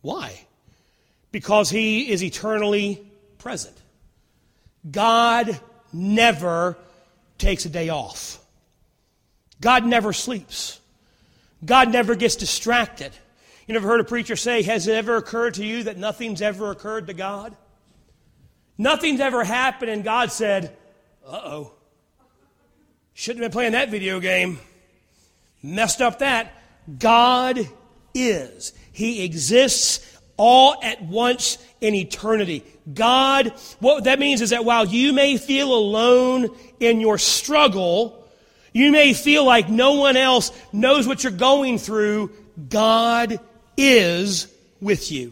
Why? 0.01 0.45
Because 1.31 1.69
he 1.69 2.11
is 2.11 2.23
eternally 2.23 3.05
present. 3.39 3.75
God 4.89 5.59
never 5.91 6.77
takes 7.37 7.65
a 7.65 7.69
day 7.69 7.89
off. 7.89 8.39
God 9.59 9.85
never 9.85 10.13
sleeps. 10.13 10.79
God 11.63 11.91
never 11.91 12.15
gets 12.15 12.35
distracted. 12.35 13.11
You 13.67 13.73
never 13.73 13.87
heard 13.87 13.99
a 13.99 14.05
preacher 14.05 14.35
say, 14.35 14.61
Has 14.63 14.87
it 14.87 14.95
ever 14.95 15.17
occurred 15.17 15.55
to 15.55 15.65
you 15.65 15.83
that 15.83 15.97
nothing's 15.97 16.41
ever 16.41 16.71
occurred 16.71 17.07
to 17.07 17.13
God? 17.13 17.55
Nothing's 18.77 19.21
ever 19.21 19.43
happened, 19.43 19.89
and 19.89 20.03
God 20.03 20.31
said, 20.31 20.75
Uh 21.25 21.41
oh. 21.43 21.71
Shouldn't 23.13 23.43
have 23.43 23.51
been 23.51 23.55
playing 23.55 23.71
that 23.71 23.89
video 23.89 24.19
game. 24.19 24.59
Messed 25.63 26.01
up 26.01 26.19
that. 26.19 26.53
God 26.99 27.59
is. 28.13 28.73
He 28.91 29.23
exists 29.23 30.19
all 30.37 30.75
at 30.83 31.01
once 31.01 31.57
in 31.81 31.95
eternity. 31.95 32.63
God, 32.93 33.53
what 33.79 34.03
that 34.03 34.19
means 34.19 34.41
is 34.41 34.49
that 34.49 34.65
while 34.65 34.85
you 34.85 35.13
may 35.13 35.37
feel 35.37 35.73
alone 35.73 36.49
in 36.79 36.99
your 36.99 37.17
struggle, 37.17 38.24
you 38.75 38.91
may 38.91 39.13
feel 39.13 39.45
like 39.45 39.69
no 39.69 39.93
one 39.93 40.17
else 40.17 40.51
knows 40.73 41.07
what 41.07 41.23
you're 41.23 41.31
going 41.31 41.77
through. 41.77 42.29
God 42.67 43.39
is 43.77 44.53
with 44.81 45.13
you. 45.13 45.31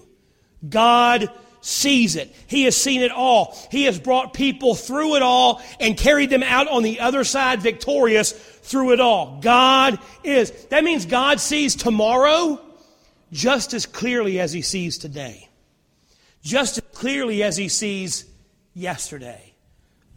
God 0.68 1.30
sees 1.60 2.16
it. 2.16 2.34
He 2.48 2.64
has 2.64 2.78
seen 2.78 3.02
it 3.02 3.12
all. 3.12 3.54
He 3.70 3.84
has 3.84 4.00
brought 4.00 4.34
people 4.34 4.76
through 4.76 5.18
it 5.18 5.22
all 5.22 5.62
and 5.82 5.98
carried 5.98 6.30
them 6.30 6.42
out 6.42 6.70
on 6.70 6.84
the 6.84 7.02
other 7.02 7.26
side 7.26 7.62
victorious 7.62 8.32
through 8.32 8.94
it 8.94 9.02
all. 9.02 9.42
God 9.42 10.00
is. 10.24 10.52
That 10.68 10.86
means 10.86 11.06
God 11.06 11.42
sees 11.42 11.76
tomorrow 11.76 12.62
just 13.34 13.74
as 13.74 13.86
clearly 13.86 14.40
as 14.40 14.54
he 14.54 14.62
sees 14.62 14.98
today. 14.98 15.50
Just 16.44 16.78
as 16.78 16.84
clearly 16.94 17.44
as 17.44 17.58
he 17.58 17.68
sees 17.68 18.24
yesterday. 18.74 19.54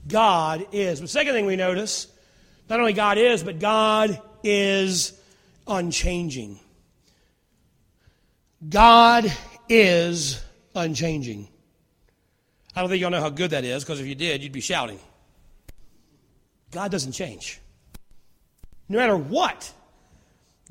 God 0.07 0.65
is. 0.71 1.01
The 1.01 1.09
second 1.09 1.33
thing 1.33 1.45
we 1.45 1.57
notice 1.57 2.07
not 2.69 2.81
only 2.81 2.93
God 2.93 3.19
is, 3.19 3.43
but 3.43 3.59
God 3.59 4.21
is 4.43 5.19
unchanging. 5.67 6.59
God 8.69 9.33
is 9.69 10.43
unchanging. 10.75 11.49
I 12.75 12.81
don't 12.81 12.91
think 12.91 13.01
y'all 13.01 13.11
know 13.11 13.21
how 13.21 13.31
good 13.31 13.51
that 13.51 13.65
is, 13.65 13.85
because 13.85 14.01
if 14.01 14.07
you 14.07 14.15
did, 14.15 14.43
you'd 14.43 14.53
be 14.53 14.61
shouting. 14.61 14.99
God 16.71 16.91
doesn't 16.91 17.13
change. 17.13 17.61
No 18.89 18.99
matter 18.99 19.17
what, 19.17 19.73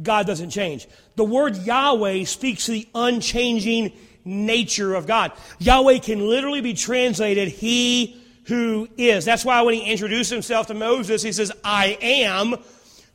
God 0.01 0.27
doesn't 0.27 0.51
change. 0.51 0.87
The 1.15 1.23
word 1.23 1.57
Yahweh 1.57 2.25
speaks 2.25 2.65
to 2.65 2.73
the 2.73 2.87
unchanging 2.93 3.93
nature 4.23 4.95
of 4.95 5.07
God. 5.07 5.31
Yahweh 5.59 5.99
can 5.99 6.27
literally 6.27 6.61
be 6.61 6.73
translated, 6.73 7.47
He 7.47 8.21
who 8.45 8.87
is. 8.97 9.25
That's 9.25 9.45
why 9.45 9.61
when 9.61 9.75
he 9.75 9.91
introduced 9.91 10.31
himself 10.31 10.67
to 10.67 10.73
Moses, 10.73 11.21
he 11.21 11.31
says, 11.31 11.51
I 11.63 11.97
am 12.01 12.55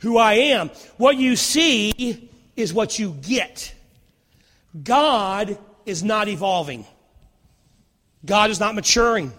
who 0.00 0.18
I 0.18 0.34
am. 0.34 0.70
What 0.96 1.16
you 1.16 1.36
see 1.36 2.28
is 2.56 2.74
what 2.74 2.98
you 2.98 3.16
get. 3.22 3.74
God 4.82 5.58
is 5.86 6.02
not 6.02 6.28
evolving. 6.28 6.84
God 8.24 8.50
is 8.50 8.60
not 8.60 8.74
maturing. 8.74 9.32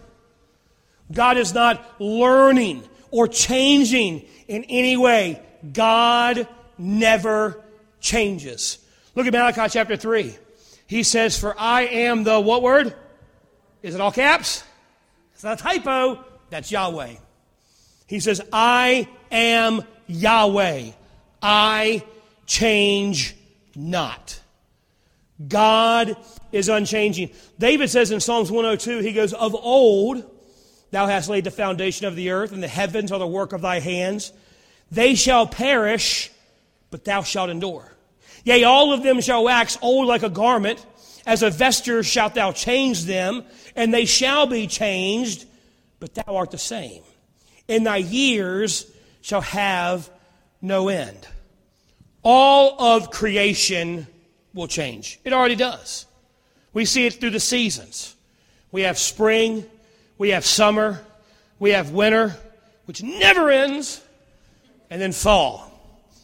God 1.12 1.38
is 1.38 1.54
not 1.54 2.00
learning 2.00 2.84
or 3.12 3.28
changing 3.28 4.26
in 4.48 4.64
any 4.66 4.98
way. 4.98 5.42
God 5.74 6.48
never 6.78 7.62
changes. 8.00 8.80
Look 9.16 9.28
at 9.28 9.34
Malachi 9.34 9.68
chapter 9.70 9.98
3. 9.98 10.36
He 10.88 11.04
says, 11.04 11.38
For 11.38 11.56
I 11.58 11.84
am 11.84 12.24
the 12.24 12.40
what 12.40 12.62
word? 12.62 12.96
Is 13.84 13.96
it 13.96 14.02
all 14.02 14.12
caps? 14.12 14.64
It's 15.42 15.44
not 15.44 15.60
a 15.60 15.64
typo. 15.64 16.24
That's 16.52 16.72
Yahweh. 16.72 17.16
He 18.06 18.20
says, 18.20 18.42
I 18.54 19.08
am 19.32 19.82
Yahweh. 20.06 20.92
I 21.42 22.04
change 22.46 23.36
not. 23.76 24.40
God 25.48 26.16
is 26.52 26.70
unchanging. 26.70 27.32
David 27.58 27.90
says 27.90 28.12
in 28.12 28.20
Psalms 28.20 28.52
102, 28.52 29.00
he 29.00 29.14
goes, 29.14 29.34
Of 29.34 29.56
old, 29.56 30.24
thou 30.92 31.08
hast 31.08 31.28
laid 31.28 31.46
the 31.46 31.50
foundation 31.50 32.06
of 32.06 32.16
the 32.16 32.30
earth, 32.30 32.52
and 32.52 32.62
the 32.62 32.68
heavens 32.68 33.12
are 33.12 33.18
the 33.18 33.26
work 33.26 33.52
of 33.52 33.62
thy 33.62 33.80
hands. 33.80 34.32
They 34.92 35.16
shall 35.16 35.48
perish, 35.48 36.30
but 36.92 37.04
thou 37.04 37.24
shalt 37.24 37.50
endure. 37.50 37.92
Yea, 38.44 38.64
all 38.64 38.94
of 38.94 39.02
them 39.02 39.20
shall 39.22 39.46
wax 39.46 39.76
old 39.82 40.06
like 40.06 40.22
a 40.22 40.30
garment. 40.30 40.86
As 41.26 41.42
a 41.42 41.50
vesture 41.50 42.04
shalt 42.04 42.36
thou 42.36 42.52
change 42.52 43.06
them, 43.06 43.44
and 43.76 43.94
they 43.94 44.06
shall 44.06 44.48
be 44.48 44.68
changed, 44.68 45.46
but 46.00 46.14
thou 46.14 46.36
art 46.36 46.52
the 46.52 46.58
same. 46.58 47.04
And 47.70 47.86
thy 47.86 47.98
years 47.98 48.92
shall 49.22 49.42
have 49.42 50.10
no 50.62 50.90
end. 50.90 51.28
All 52.24 52.82
of 52.82 53.12
creation 53.12 54.08
will 54.54 54.68
change. 54.68 55.20
It 55.24 55.34
already 55.34 55.56
does. 55.56 56.06
We 56.74 56.86
see 56.86 57.06
it 57.06 57.14
through 57.16 57.32
the 57.32 57.40
seasons. 57.40 58.16
We 58.72 58.82
have 58.84 58.98
spring, 58.98 59.66
we 60.18 60.30
have 60.30 60.46
summer, 60.46 61.02
we 61.60 61.72
have 61.72 61.92
winter, 61.92 62.36
which 62.86 63.04
never 63.04 63.50
ends, 63.50 64.02
and 64.90 65.02
then 65.02 65.12
fall. 65.12 65.68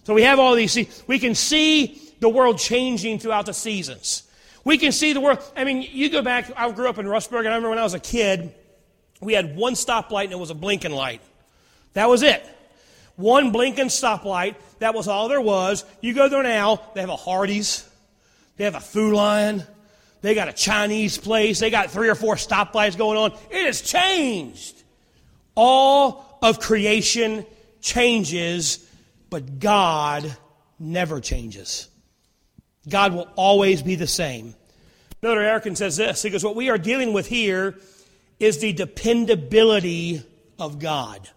So 0.03 0.13
we 0.13 0.23
have 0.23 0.39
all 0.39 0.55
these. 0.55 0.77
We 1.07 1.19
can 1.19 1.35
see 1.35 2.01
the 2.19 2.29
world 2.29 2.57
changing 2.57 3.19
throughout 3.19 3.45
the 3.45 3.53
seasons. 3.53 4.23
We 4.67 4.77
can 4.77 4.91
see 4.91 5.13
the 5.13 5.21
world. 5.21 5.39
I 5.55 5.63
mean, 5.63 5.81
you 5.81 6.09
go 6.09 6.21
back, 6.21 6.51
I 6.57 6.69
grew 6.71 6.89
up 6.89 6.97
in 6.97 7.05
Rustburg, 7.05 7.39
and 7.39 7.47
I 7.47 7.51
remember 7.51 7.69
when 7.69 7.79
I 7.79 7.83
was 7.83 7.93
a 7.93 8.01
kid, 8.01 8.53
we 9.21 9.31
had 9.31 9.55
one 9.55 9.75
stoplight 9.75 10.25
and 10.25 10.33
it 10.33 10.39
was 10.39 10.49
a 10.49 10.55
blinking 10.55 10.91
light. 10.91 11.21
That 11.93 12.09
was 12.09 12.21
it. 12.21 12.45
One 13.15 13.53
blinking 13.53 13.87
stoplight. 13.87 14.55
That 14.79 14.93
was 14.93 15.07
all 15.07 15.29
there 15.29 15.39
was. 15.39 15.85
You 16.01 16.13
go 16.13 16.27
there 16.27 16.43
now, 16.43 16.81
they 16.93 16.99
have 16.99 17.09
a 17.09 17.15
Hardee's, 17.15 17.89
they 18.57 18.65
have 18.65 18.75
a 18.75 18.81
Food 18.81 19.13
Lion, 19.13 19.63
they 20.19 20.35
got 20.35 20.49
a 20.49 20.53
Chinese 20.53 21.17
place, 21.17 21.59
they 21.61 21.69
got 21.69 21.89
three 21.89 22.09
or 22.09 22.15
four 22.15 22.35
stoplights 22.35 22.97
going 22.97 23.17
on. 23.17 23.39
It 23.49 23.67
has 23.67 23.79
changed. 23.79 24.83
All 25.55 26.39
of 26.41 26.59
creation 26.59 27.45
changes, 27.79 28.85
but 29.29 29.59
God 29.59 30.35
never 30.77 31.21
changes. 31.21 31.87
God 32.87 33.13
will 33.13 33.29
always 33.35 33.81
be 33.81 33.95
the 33.95 34.07
same. 34.07 34.55
Brother 35.21 35.41
Erickson 35.41 35.75
says 35.75 35.97
this. 35.97 36.21
He 36.21 36.29
goes, 36.29 36.43
What 36.43 36.55
we 36.55 36.69
are 36.69 36.77
dealing 36.77 37.13
with 37.13 37.27
here 37.27 37.75
is 38.39 38.59
the 38.59 38.73
dependability 38.73 40.23
of 40.59 40.79
God. 40.79 41.29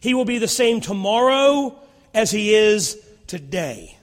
He 0.00 0.14
will 0.14 0.24
be 0.24 0.38
the 0.38 0.48
same 0.48 0.80
tomorrow 0.80 1.78
as 2.14 2.30
he 2.30 2.54
is 2.54 3.00
today. 3.26 3.96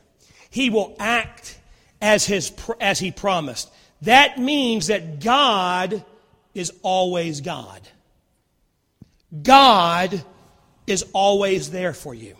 He 0.50 0.70
will 0.70 0.96
act 1.00 1.60
as, 2.02 2.26
his, 2.26 2.54
as 2.80 3.00
he 3.00 3.12
promised. 3.12 3.70
That 4.04 4.38
means 4.38 4.88
that 4.88 5.20
God 5.20 6.04
is 6.54 6.72
always 6.82 7.42
God. 7.42 7.82
God 9.44 10.24
is 10.86 11.06
always 11.14 11.70
there 11.72 11.94
for 11.94 12.14
you. 12.14 12.36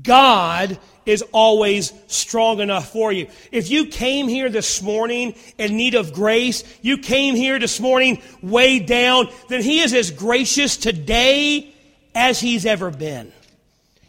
God 0.00 0.78
is 1.04 1.22
always 1.32 1.92
strong 2.06 2.60
enough 2.60 2.92
for 2.92 3.12
you. 3.12 3.28
If 3.50 3.70
you 3.70 3.86
came 3.86 4.28
here 4.28 4.48
this 4.48 4.80
morning 4.82 5.34
in 5.58 5.76
need 5.76 5.94
of 5.94 6.12
grace, 6.12 6.62
you 6.82 6.98
came 6.98 7.34
here 7.34 7.58
this 7.58 7.80
morning 7.80 8.22
way 8.42 8.78
down, 8.78 9.28
then 9.48 9.62
He 9.62 9.80
is 9.80 9.92
as 9.92 10.12
gracious 10.12 10.76
today 10.76 11.74
as 12.14 12.38
He's 12.38 12.66
ever 12.66 12.90
been. 12.90 13.32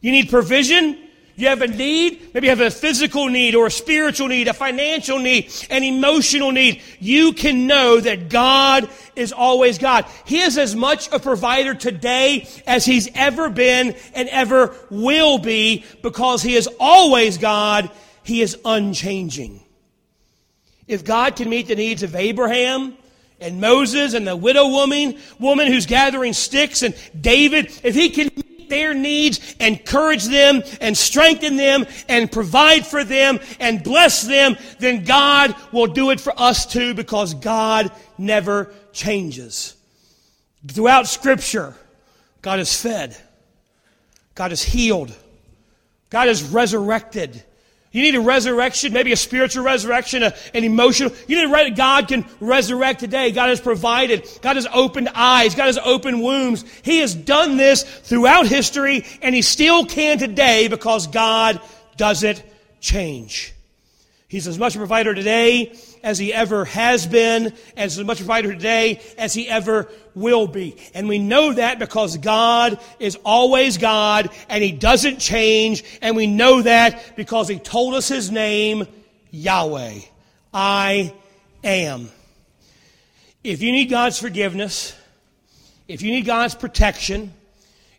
You 0.02 0.12
need 0.12 0.30
provision? 0.30 1.01
You 1.36 1.48
have 1.48 1.62
a 1.62 1.68
need, 1.68 2.34
maybe 2.34 2.48
you 2.48 2.52
have 2.52 2.62
a 2.62 2.70
physical 2.70 3.28
need 3.28 3.56
or 3.56 3.68
a 3.68 3.72
spiritual 3.72 4.28
need, 4.28 4.48
a 4.48 4.54
financial 4.54 5.20
need, 5.20 5.52
an 5.70 5.84
emotional 5.84 6.52
need. 6.52 6.82
You 7.00 7.34
can 7.34 7.68
know 7.68 8.00
that 8.00 8.30
God 8.30 8.90
is 9.16 9.32
always 9.32 9.78
God. 9.78 10.06
He 10.26 10.42
is 10.42 10.58
as 10.58 10.76
much 10.76 11.12
a 11.12 11.20
provider 11.20 11.74
today 11.74 12.48
as 12.68 12.86
He's 12.86 13.10
ever 13.16 13.50
been 13.50 13.96
and 14.14 14.30
ever 14.30 14.76
will 14.90 15.38
be 15.38 15.86
because 16.02 16.42
He 16.42 16.56
is 16.56 16.70
always 16.80 17.38
God. 17.38 17.90
He 18.24 18.42
is 18.42 18.58
unchanging. 18.66 19.64
If 20.88 21.06
God 21.06 21.36
can 21.36 21.50
meet 21.50 21.68
the 21.68 21.76
needs 21.76 22.04
of 22.04 22.16
Abraham, 22.16 22.98
and 23.42 23.60
Moses 23.60 24.14
and 24.14 24.26
the 24.26 24.36
widow 24.36 24.68
woman, 24.68 25.18
woman 25.40 25.68
who's 25.68 25.88
gathering 25.88 26.32
sticks 26.32 26.84
and 26.84 26.96
David, 27.20 27.72
if 27.84 27.96
he 27.96 28.12
can 28.12 28.30
their 28.72 28.96
needs, 28.96 29.56
encourage 29.60 30.26
them 30.26 30.64
and 30.80 30.98
strengthen 30.98 31.58
them 31.58 31.86
and 32.10 32.32
provide 32.32 32.88
for 32.88 33.04
them 33.04 33.40
and 33.60 33.84
bless 33.84 34.24
them, 34.24 34.58
then 34.80 35.04
God 35.04 35.54
will 35.72 35.86
do 35.86 36.10
it 36.10 36.20
for 36.20 36.34
us 36.36 36.66
too 36.66 36.96
because 36.96 37.36
God 37.36 37.92
never 38.18 38.74
changes. 38.94 39.76
Throughout 40.68 41.06
Scripture, 41.08 41.76
God 42.42 42.60
is 42.60 42.82
fed, 42.82 43.16
God 44.34 44.52
is 44.52 44.64
healed, 44.64 45.14
God 46.10 46.28
is 46.28 46.42
resurrected. 46.42 47.44
You 47.92 48.02
need 48.02 48.16
a 48.16 48.22
resurrection, 48.22 48.94
maybe 48.94 49.12
a 49.12 49.18
spiritual 49.18 49.66
resurrection, 49.66 50.24
a, 50.24 50.34
an 50.54 50.64
emotional. 50.64 51.12
You 51.28 51.46
need 51.46 51.68
to 51.68 51.72
God 51.72 52.08
can 52.08 52.26
resurrect 52.40 53.02
today. 53.02 53.32
God 53.32 53.50
has 53.50 53.60
provided. 53.60 54.28
God 54.42 54.56
has 54.56 54.66
opened 54.74 55.10
eyes. 55.14 55.56
God 55.56 55.66
has 55.66 55.78
opened 55.78 56.22
wombs. 56.22 56.64
He 56.84 57.00
has 57.00 57.14
done 57.14 57.58
this 57.58 57.84
throughout 57.84 58.48
history, 58.48 59.06
and 59.22 59.36
He 59.36 59.42
still 59.42 59.86
can 59.86 60.18
today 60.18 60.70
because 60.70 61.08
God 61.08 61.60
doesn't 61.98 62.42
change. 62.80 63.54
He's 64.30 64.48
as 64.48 64.58
much 64.58 64.76
a 64.76 64.78
provider 64.78 65.14
today 65.14 65.76
as 66.04 66.18
he 66.18 66.34
ever 66.34 66.66
has 66.66 67.08
been, 67.08 67.54
as 67.78 67.98
much 68.00 68.18
provider 68.18 68.52
today 68.54 69.02
as 69.18 69.34
he 69.34 69.50
ever 69.50 69.90
will 70.16 70.48
be. 70.48 70.76
And 70.94 71.08
we 71.08 71.20
know 71.20 71.54
that 71.54 71.80
because 71.80 72.18
God 72.18 72.80
is 73.00 73.18
always 73.24 73.78
God 73.78 74.30
and 74.50 74.64
he 74.64 74.72
doesn't 74.72 75.20
change. 75.20 75.84
And 76.02 76.16
we 76.16 76.28
know 76.28 76.62
that 76.62 77.16
because 77.16 77.48
he 77.48 77.60
told 77.60 77.94
us 77.94 78.08
his 78.08 78.32
name, 78.32 78.88
Yahweh. 79.32 80.00
I 80.54 81.14
am. 81.64 82.10
If 83.44 83.62
you 83.62 83.72
need 83.72 83.90
God's 83.90 84.20
forgiveness, 84.20 84.96
if 85.88 86.02
you 86.02 86.12
need 86.12 86.26
God's 86.26 86.56
protection, 86.56 87.34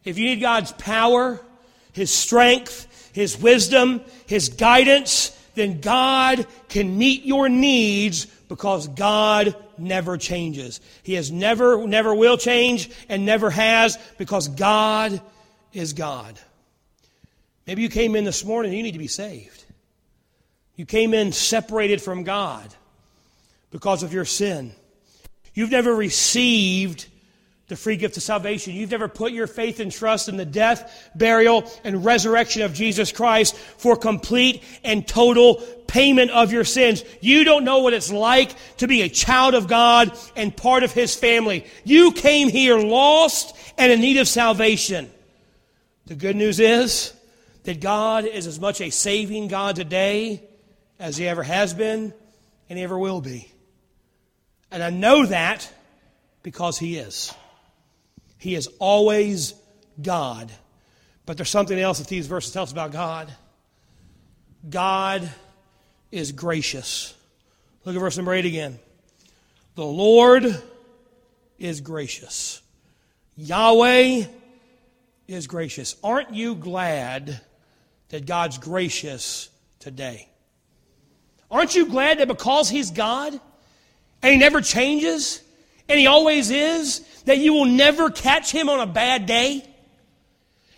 if 0.04 0.18
you 0.18 0.26
need 0.26 0.40
God's 0.40 0.72
power, 0.72 1.40
his 1.92 2.12
strength, 2.12 3.10
his 3.12 3.38
wisdom, 3.38 4.00
his 4.26 4.48
guidance, 4.50 5.36
then 5.54 5.80
God 5.80 6.46
can 6.68 6.98
meet 6.98 7.24
your 7.24 7.48
needs 7.48 8.26
because 8.26 8.88
God 8.88 9.56
never 9.78 10.16
changes. 10.16 10.80
He 11.02 11.14
has 11.14 11.30
never, 11.30 11.86
never 11.86 12.14
will 12.14 12.36
change 12.36 12.90
and 13.08 13.24
never 13.26 13.50
has 13.50 13.98
because 14.18 14.48
God 14.48 15.20
is 15.72 15.92
God. 15.92 16.38
Maybe 17.66 17.82
you 17.82 17.88
came 17.88 18.16
in 18.16 18.24
this 18.24 18.44
morning, 18.44 18.72
you 18.72 18.82
need 18.82 18.92
to 18.92 18.98
be 18.98 19.06
saved. 19.06 19.64
You 20.76 20.86
came 20.86 21.14
in 21.14 21.32
separated 21.32 22.00
from 22.00 22.24
God 22.24 22.74
because 23.70 24.02
of 24.02 24.12
your 24.12 24.24
sin. 24.24 24.72
You've 25.54 25.70
never 25.70 25.94
received 25.94 27.06
the 27.68 27.76
free 27.76 27.96
gift 27.96 28.16
of 28.16 28.22
salvation. 28.22 28.74
You've 28.74 28.90
never 28.90 29.08
put 29.08 29.32
your 29.32 29.46
faith 29.46 29.80
and 29.80 29.90
trust 29.90 30.28
in 30.28 30.36
the 30.36 30.44
death, 30.44 31.10
burial, 31.14 31.70
and 31.84 32.04
resurrection 32.04 32.62
of 32.62 32.74
Jesus 32.74 33.12
Christ 33.12 33.56
for 33.56 33.96
complete 33.96 34.62
and 34.84 35.06
total 35.06 35.62
payment 35.86 36.30
of 36.30 36.52
your 36.52 36.64
sins. 36.64 37.04
You 37.20 37.44
don't 37.44 37.64
know 37.64 37.80
what 37.80 37.94
it's 37.94 38.10
like 38.10 38.54
to 38.78 38.88
be 38.88 39.02
a 39.02 39.08
child 39.08 39.54
of 39.54 39.68
God 39.68 40.16
and 40.36 40.56
part 40.56 40.82
of 40.82 40.92
His 40.92 41.14
family. 41.14 41.66
You 41.84 42.12
came 42.12 42.48
here 42.48 42.78
lost 42.78 43.56
and 43.78 43.92
in 43.92 44.00
need 44.00 44.16
of 44.16 44.28
salvation. 44.28 45.10
The 46.06 46.14
good 46.14 46.36
news 46.36 46.60
is 46.60 47.14
that 47.64 47.80
God 47.80 48.24
is 48.24 48.46
as 48.46 48.58
much 48.58 48.80
a 48.80 48.90
saving 48.90 49.48
God 49.48 49.76
today 49.76 50.42
as 50.98 51.16
He 51.16 51.28
ever 51.28 51.42
has 51.42 51.74
been 51.74 52.12
and 52.68 52.78
He 52.78 52.84
ever 52.84 52.98
will 52.98 53.20
be. 53.20 53.50
And 54.70 54.82
I 54.82 54.90
know 54.90 55.26
that 55.26 55.70
because 56.42 56.78
He 56.78 56.96
is. 56.96 57.32
He 58.42 58.54
is 58.54 58.68
always 58.78 59.54
God. 60.00 60.50
But 61.26 61.36
there's 61.36 61.50
something 61.50 61.78
else 61.78 61.98
that 61.98 62.08
these 62.08 62.26
verses 62.26 62.52
tell 62.52 62.64
us 62.64 62.72
about 62.72 62.90
God. 62.90 63.32
God 64.68 65.28
is 66.10 66.32
gracious. 66.32 67.14
Look 67.84 67.94
at 67.94 68.00
verse 68.00 68.16
number 68.16 68.34
8 68.34 68.44
again. 68.44 68.78
The 69.76 69.84
Lord 69.84 70.60
is 71.58 71.80
gracious. 71.80 72.60
Yahweh 73.36 74.24
is 75.28 75.46
gracious. 75.46 75.96
Aren't 76.02 76.34
you 76.34 76.54
glad 76.54 77.40
that 78.12 78.26
God's 78.26 78.58
gracious 78.58 79.48
today. 79.82 80.28
Aren't 81.50 81.74
you 81.74 81.86
glad 81.86 82.18
that 82.18 82.28
because 82.28 82.68
He's 82.68 82.90
God 82.90 83.32
and 84.22 84.32
He 84.32 84.38
never 84.38 84.60
changes 84.60 85.42
and 85.88 85.98
He 85.98 86.06
always 86.06 86.50
is, 86.50 87.00
that 87.24 87.38
you 87.38 87.52
will 87.52 87.66
never 87.66 88.10
catch 88.10 88.50
Him 88.50 88.68
on 88.68 88.80
a 88.80 88.86
bad 88.86 89.26
day? 89.26 89.66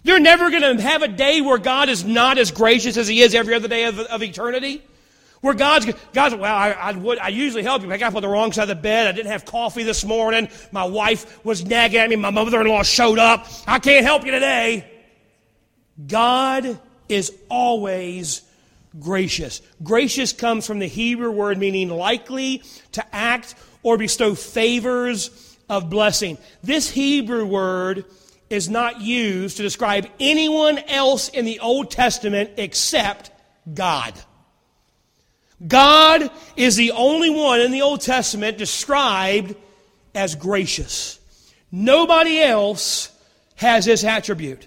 You're 0.02 0.20
never 0.20 0.50
going 0.50 0.76
to 0.76 0.82
have 0.82 1.02
a 1.02 1.08
day 1.08 1.40
where 1.40 1.58
God 1.58 1.88
is 1.88 2.04
not 2.04 2.36
as 2.36 2.50
gracious 2.50 2.96
as 2.96 3.08
He 3.08 3.22
is 3.22 3.34
every 3.34 3.54
other 3.54 3.68
day 3.68 3.84
of, 3.84 3.98
of 3.98 4.22
eternity. 4.22 4.82
Where 5.40 5.54
God's, 5.54 5.86
God's 6.14 6.34
well, 6.34 6.54
I, 6.54 6.70
I, 6.70 6.92
would, 6.92 7.18
I 7.18 7.28
usually 7.28 7.62
help 7.62 7.82
you. 7.82 7.92
I 7.92 7.98
got 7.98 8.12
up 8.12 8.16
on 8.16 8.22
the 8.22 8.28
wrong 8.28 8.52
side 8.52 8.62
of 8.62 8.68
the 8.68 8.76
bed. 8.76 9.06
I 9.06 9.12
didn't 9.12 9.30
have 9.30 9.44
coffee 9.44 9.82
this 9.82 10.02
morning. 10.02 10.48
My 10.72 10.84
wife 10.84 11.44
was 11.44 11.64
nagging 11.64 12.00
at 12.00 12.08
me. 12.08 12.16
My 12.16 12.30
mother 12.30 12.60
in 12.62 12.66
law 12.66 12.82
showed 12.82 13.18
up. 13.18 13.46
I 13.66 13.78
can't 13.78 14.06
help 14.06 14.24
you 14.24 14.30
today. 14.30 14.90
God 16.06 16.80
is 17.10 17.30
always 17.50 18.42
gracious. 18.98 19.60
Gracious 19.82 20.32
comes 20.32 20.66
from 20.66 20.78
the 20.78 20.86
Hebrew 20.86 21.30
word 21.30 21.58
meaning 21.58 21.90
likely 21.90 22.62
to 22.92 23.04
act 23.14 23.54
or 23.84 23.96
bestow 23.96 24.34
favors 24.34 25.56
of 25.68 25.88
blessing. 25.88 26.36
This 26.64 26.90
Hebrew 26.90 27.46
word 27.46 28.04
is 28.50 28.68
not 28.68 29.00
used 29.00 29.58
to 29.58 29.62
describe 29.62 30.08
anyone 30.18 30.78
else 30.78 31.28
in 31.28 31.44
the 31.44 31.60
Old 31.60 31.92
Testament 31.92 32.50
except 32.56 33.30
God. 33.72 34.14
God 35.66 36.30
is 36.56 36.76
the 36.76 36.92
only 36.92 37.30
one 37.30 37.60
in 37.60 37.70
the 37.70 37.82
Old 37.82 38.00
Testament 38.00 38.58
described 38.58 39.54
as 40.14 40.34
gracious. 40.34 41.20
Nobody 41.70 42.40
else 42.40 43.10
has 43.56 43.84
this 43.84 44.04
attribute. 44.04 44.66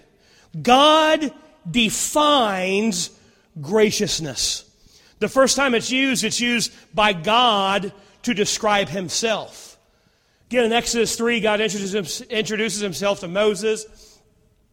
God 0.60 1.32
defines 1.70 3.10
graciousness. 3.60 4.64
The 5.20 5.28
first 5.28 5.56
time 5.56 5.76
it's 5.76 5.92
used, 5.92 6.24
it's 6.24 6.40
used 6.40 6.72
by 6.94 7.14
God 7.14 7.92
to 8.28 8.34
describe 8.34 8.90
himself. 8.90 9.78
Again, 10.50 10.66
in 10.66 10.74
Exodus 10.74 11.16
3, 11.16 11.40
God 11.40 11.62
introduces 11.62 12.82
himself 12.82 13.22
to 13.22 13.28
Moses 13.30 13.86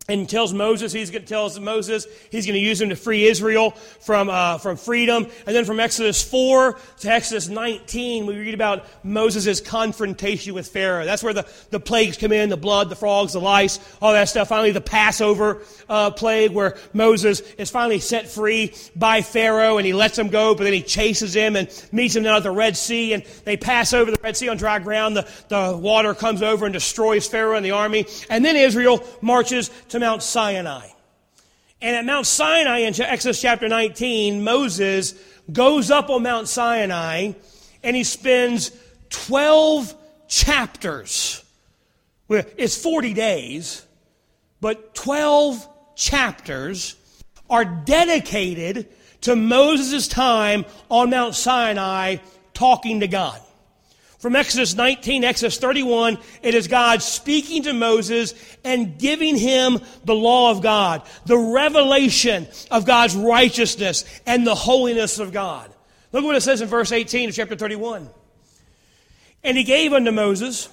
and 0.09 0.29
tells 0.29 0.53
Moses 0.53 0.93
he's 0.93 1.11
going 1.11 1.23
to 1.23 1.29
tells 1.29 1.59
Moses 1.59 2.07
he's 2.31 2.47
going 2.47 2.55
to 2.55 2.61
use 2.61 2.81
him 2.81 2.91
to 2.91 2.97
free 2.97 3.25
Israel 3.25 3.71
from 4.01 4.29
uh, 4.29 4.59
from 4.59 4.77
freedom. 4.77 5.27
And 5.47 5.57
then 5.57 5.65
from 5.65 5.81
Exodus 5.81 6.23
four 6.23 6.79
to 7.01 7.09
Exodus 7.11 7.49
nineteen, 7.49 8.27
we 8.27 8.37
read 8.37 8.55
about 8.55 8.85
Moses' 9.03 9.61
confrontation 9.61 10.55
with 10.55 10.69
Pharaoh. 10.69 11.05
That's 11.05 11.23
where 11.23 11.33
the, 11.33 11.47
the 11.71 11.81
plagues 11.81 12.19
come 12.19 12.33
in: 12.33 12.51
the 12.51 12.57
blood, 12.57 12.91
the 12.91 12.97
frogs, 12.97 13.33
the 13.33 13.41
lice, 13.41 13.81
all 14.03 14.13
that 14.13 14.29
stuff. 14.29 14.49
Finally, 14.49 14.73
the 14.73 14.81
Passover 14.81 15.63
uh, 15.89 16.11
plague, 16.11 16.51
where 16.53 16.77
Moses 16.93 17.41
is 17.57 17.71
finally 17.71 17.99
set 17.99 18.29
free 18.29 18.75
by 18.95 19.23
Pharaoh, 19.23 19.79
and 19.79 19.87
he 19.87 19.95
lets 19.95 20.19
him 20.19 20.29
go, 20.29 20.55
but 20.55 20.65
then 20.65 20.75
he 20.75 20.83
chases 20.83 21.35
him 21.35 21.57
and 21.57 21.69
meets 21.93 22.15
him 22.15 22.23
down 22.23 22.37
at 22.37 22.43
the 22.43 22.51
Red 22.51 22.77
Sea, 22.77 23.15
and 23.15 23.25
they 23.45 23.57
pass 23.57 23.95
over 23.95 24.11
the 24.11 24.21
Red 24.23 24.37
Sea 24.37 24.51
on 24.51 24.59
dry 24.59 24.79
ground. 24.81 25.17
The 25.17 25.29
the 25.49 25.77
water 25.77 26.15
comes 26.15 26.43
over 26.43 26.67
and 26.67 26.75
destroys 26.75 27.27
Pharaoh 27.27 27.57
and 27.57 27.65
the 27.65 27.71
army, 27.71 28.07
and 28.29 28.45
then 28.45 28.57
Israel 28.57 29.03
marches 29.23 29.71
to 29.89 29.94
Mount 29.99 30.23
Sinai. 30.23 30.89
And 31.81 31.97
at 31.97 32.05
Mount 32.05 32.27
Sinai 32.27 32.79
in 32.79 33.01
Exodus 33.01 33.41
chapter 33.41 33.69
19, 33.69 34.43
Moses 34.43 35.15
goes 35.53 35.91
up 35.91 36.09
on 36.11 36.23
Mount 36.23 36.49
Sinai 36.49 37.33
and 37.83 37.95
he 37.95 38.05
spends 38.05 38.71
12 39.11 39.95
chapters. 40.29 41.45
It's 42.29 42.77
40 42.81 43.13
days, 43.13 43.87
but 44.61 44.95
12 44.95 45.69
chapters 45.95 46.97
are 47.51 47.65
dedicated 47.65 48.89
to 49.21 49.37
Moses' 49.37 50.09
time 50.09 50.65
on 50.89 51.11
Mount 51.11 51.35
Sinai 51.35 52.17
talking 52.55 53.01
to 53.01 53.09
God. 53.09 53.41
From 54.25 54.37
Exodus 54.37 54.75
19, 54.75 55.23
Exodus 55.23 55.59
31, 55.59 56.17
it 56.41 56.55
is 56.55 56.67
God 56.67 57.03
speaking 57.03 57.65
to 57.65 57.75
Moses 57.75 58.33
and 58.65 58.99
giving 58.99 59.37
him 59.37 59.83
the 60.07 60.15
law 60.15 60.51
of 60.51 60.63
God, 60.63 61.03
the 61.27 61.37
revelation 61.37 62.49
of 62.71 62.87
God's 62.87 63.15
righteousness 63.15 64.07
and 64.25 64.47
the 64.47 64.55
holiness 64.55 65.19
of 65.19 65.31
God. 65.31 65.71
Look 66.11 66.25
what 66.25 66.37
it 66.37 66.41
says 66.41 66.63
in 66.63 66.69
verse 66.69 66.91
18 66.91 67.29
of 67.29 67.35
chapter 67.35 67.55
31. 67.55 68.09
And 69.43 69.59
he 69.59 69.63
gave 69.63 69.93
unto 69.93 70.11
Moses, 70.11 70.71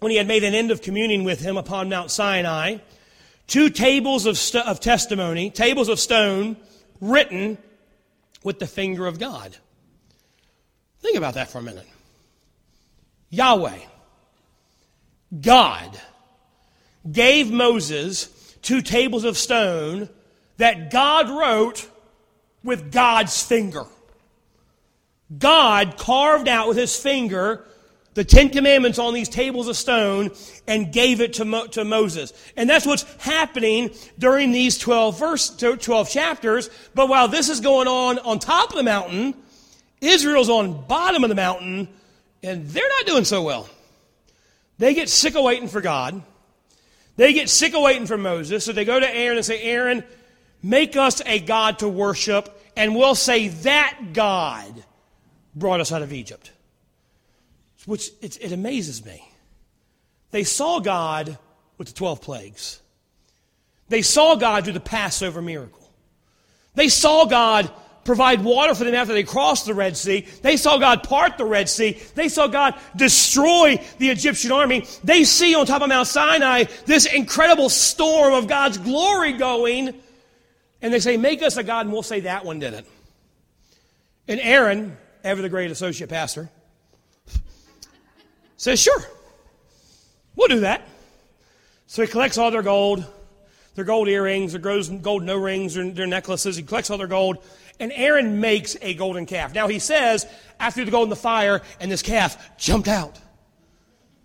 when 0.00 0.10
he 0.10 0.18
had 0.18 0.28
made 0.28 0.44
an 0.44 0.54
end 0.54 0.70
of 0.70 0.82
communing 0.82 1.24
with 1.24 1.40
him 1.40 1.56
upon 1.56 1.88
Mount 1.88 2.10
Sinai, 2.10 2.76
two 3.46 3.70
tables 3.70 4.26
of, 4.26 4.36
st- 4.36 4.66
of 4.66 4.78
testimony, 4.78 5.48
tables 5.48 5.88
of 5.88 5.98
stone, 5.98 6.54
written 7.00 7.56
with 8.44 8.58
the 8.58 8.66
finger 8.66 9.06
of 9.06 9.18
God. 9.18 9.56
Think 11.00 11.16
about 11.16 11.32
that 11.32 11.50
for 11.50 11.60
a 11.60 11.62
minute. 11.62 11.86
Yahweh, 13.30 13.78
God, 15.40 16.00
gave 17.10 17.50
Moses 17.50 18.26
two 18.62 18.80
tables 18.82 19.24
of 19.24 19.36
stone 19.36 20.08
that 20.56 20.90
God 20.90 21.28
wrote 21.30 21.88
with 22.62 22.90
God's 22.92 23.42
finger. 23.42 23.84
God 25.36 25.96
carved 25.98 26.48
out 26.48 26.68
with 26.68 26.76
his 26.76 26.96
finger 26.96 27.64
the 28.18 28.24
Ten 28.24 28.48
Commandments 28.48 28.98
on 28.98 29.14
these 29.14 29.28
tables 29.28 29.68
of 29.68 29.76
stone 29.76 30.30
and 30.66 30.92
gave 30.92 31.20
it 31.20 31.34
to, 31.34 31.44
Mo- 31.44 31.68
to 31.68 31.84
Moses. 31.84 32.32
And 32.56 32.68
that's 32.68 32.84
what's 32.84 33.04
happening 33.18 33.90
during 34.18 34.50
these 34.50 34.76
12 34.76 35.16
verse, 35.16 35.50
12 35.50 36.10
chapters. 36.10 36.68
But 36.96 37.08
while 37.08 37.28
this 37.28 37.48
is 37.48 37.60
going 37.60 37.86
on 37.86 38.18
on 38.18 38.40
top 38.40 38.70
of 38.70 38.76
the 38.76 38.82
mountain, 38.82 39.34
Israel's 40.00 40.50
on 40.50 40.84
bottom 40.88 41.22
of 41.22 41.28
the 41.28 41.36
mountain 41.36 41.86
and 42.42 42.66
they're 42.68 42.88
not 42.88 43.06
doing 43.06 43.24
so 43.24 43.42
well. 43.42 43.68
They 44.78 44.94
get 44.94 45.08
sick 45.08 45.34
of 45.34 45.42
waiting 45.42 45.68
for 45.68 45.80
God. 45.80 46.22
They 47.16 47.32
get 47.32 47.48
sick 47.48 47.74
of 47.74 47.82
waiting 47.82 48.06
for 48.06 48.16
Moses, 48.16 48.64
so 48.64 48.72
they 48.72 48.84
go 48.84 48.98
to 48.98 49.16
Aaron 49.16 49.36
and 49.36 49.44
say, 49.44 49.60
Aaron, 49.62 50.04
make 50.62 50.96
us 50.96 51.20
a 51.26 51.40
God 51.40 51.80
to 51.80 51.88
worship, 51.88 52.62
and 52.76 52.94
we'll 52.94 53.16
say 53.16 53.48
that 53.48 54.12
God 54.12 54.84
brought 55.54 55.80
us 55.80 55.90
out 55.90 56.02
of 56.02 56.12
Egypt. 56.12 56.52
Which 57.86 58.10
it, 58.22 58.38
it 58.40 58.52
amazes 58.52 59.04
me. 59.04 59.26
They 60.30 60.44
saw 60.44 60.78
God 60.78 61.38
with 61.76 61.88
the 61.88 61.94
12 61.94 62.20
plagues. 62.20 62.80
They 63.88 64.02
saw 64.02 64.36
God 64.36 64.64
do 64.64 64.72
the 64.72 64.80
Passover 64.80 65.40
miracle. 65.40 65.90
They 66.74 66.88
saw 66.88 67.24
God 67.24 67.70
provide 68.08 68.42
water 68.42 68.74
for 68.74 68.84
them 68.84 68.94
after 68.94 69.12
they 69.12 69.22
crossed 69.22 69.66
the 69.66 69.74
Red 69.74 69.94
Sea. 69.94 70.26
They 70.40 70.56
saw 70.56 70.78
God 70.78 71.02
part 71.02 71.36
the 71.36 71.44
Red 71.44 71.68
Sea. 71.68 71.98
They 72.14 72.30
saw 72.30 72.46
God 72.46 72.74
destroy 72.96 73.84
the 73.98 74.08
Egyptian 74.08 74.50
army. 74.50 74.86
They 75.04 75.24
see 75.24 75.54
on 75.54 75.66
top 75.66 75.82
of 75.82 75.90
Mount 75.90 76.08
Sinai 76.08 76.64
this 76.86 77.04
incredible 77.04 77.68
storm 77.68 78.32
of 78.32 78.48
God's 78.48 78.78
glory 78.78 79.34
going. 79.34 79.94
And 80.80 80.90
they 80.90 81.00
say, 81.00 81.18
Make 81.18 81.42
us 81.42 81.58
a 81.58 81.62
God, 81.62 81.84
and 81.84 81.92
we'll 81.92 82.02
say 82.02 82.20
that 82.20 82.46
one 82.46 82.60
did 82.60 82.72
it. 82.72 82.86
And 84.26 84.40
Aaron, 84.40 84.96
ever 85.22 85.42
the 85.42 85.50
great 85.50 85.70
associate 85.70 86.08
pastor, 86.08 86.48
says, 88.56 88.80
Sure, 88.80 89.02
we'll 90.34 90.48
do 90.48 90.60
that. 90.60 90.80
So 91.88 92.00
he 92.00 92.08
collects 92.08 92.38
all 92.38 92.50
their 92.50 92.62
gold, 92.62 93.04
their 93.74 93.84
gold 93.84 94.08
earrings, 94.08 94.52
their 94.52 94.60
gold 94.60 95.22
no 95.22 95.36
rings, 95.36 95.74
their, 95.74 95.90
their 95.90 96.06
necklaces. 96.06 96.56
He 96.56 96.62
collects 96.62 96.90
all 96.90 96.98
their 96.98 97.06
gold 97.06 97.38
and 97.80 97.92
Aaron 97.94 98.40
makes 98.40 98.76
a 98.82 98.94
golden 98.94 99.26
calf. 99.26 99.54
Now 99.54 99.68
he 99.68 99.78
says, 99.78 100.26
after 100.58 100.84
the 100.84 100.90
gold 100.90 101.04
in 101.04 101.10
the 101.10 101.16
fire, 101.16 101.62
and 101.80 101.90
this 101.90 102.02
calf 102.02 102.56
jumped 102.58 102.88
out. 102.88 103.18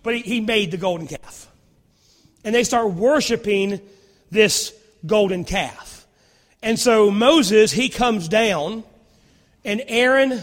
But 0.01 0.15
he, 0.15 0.21
he 0.21 0.41
made 0.41 0.71
the 0.71 0.77
golden 0.77 1.07
calf. 1.07 1.47
And 2.43 2.53
they 2.53 2.63
start 2.63 2.91
worshiping 2.93 3.79
this 4.31 4.73
golden 5.05 5.45
calf. 5.45 6.07
And 6.61 6.79
so 6.79 7.11
Moses, 7.11 7.71
he 7.71 7.89
comes 7.89 8.27
down, 8.27 8.83
and 9.63 9.81
Aaron 9.87 10.41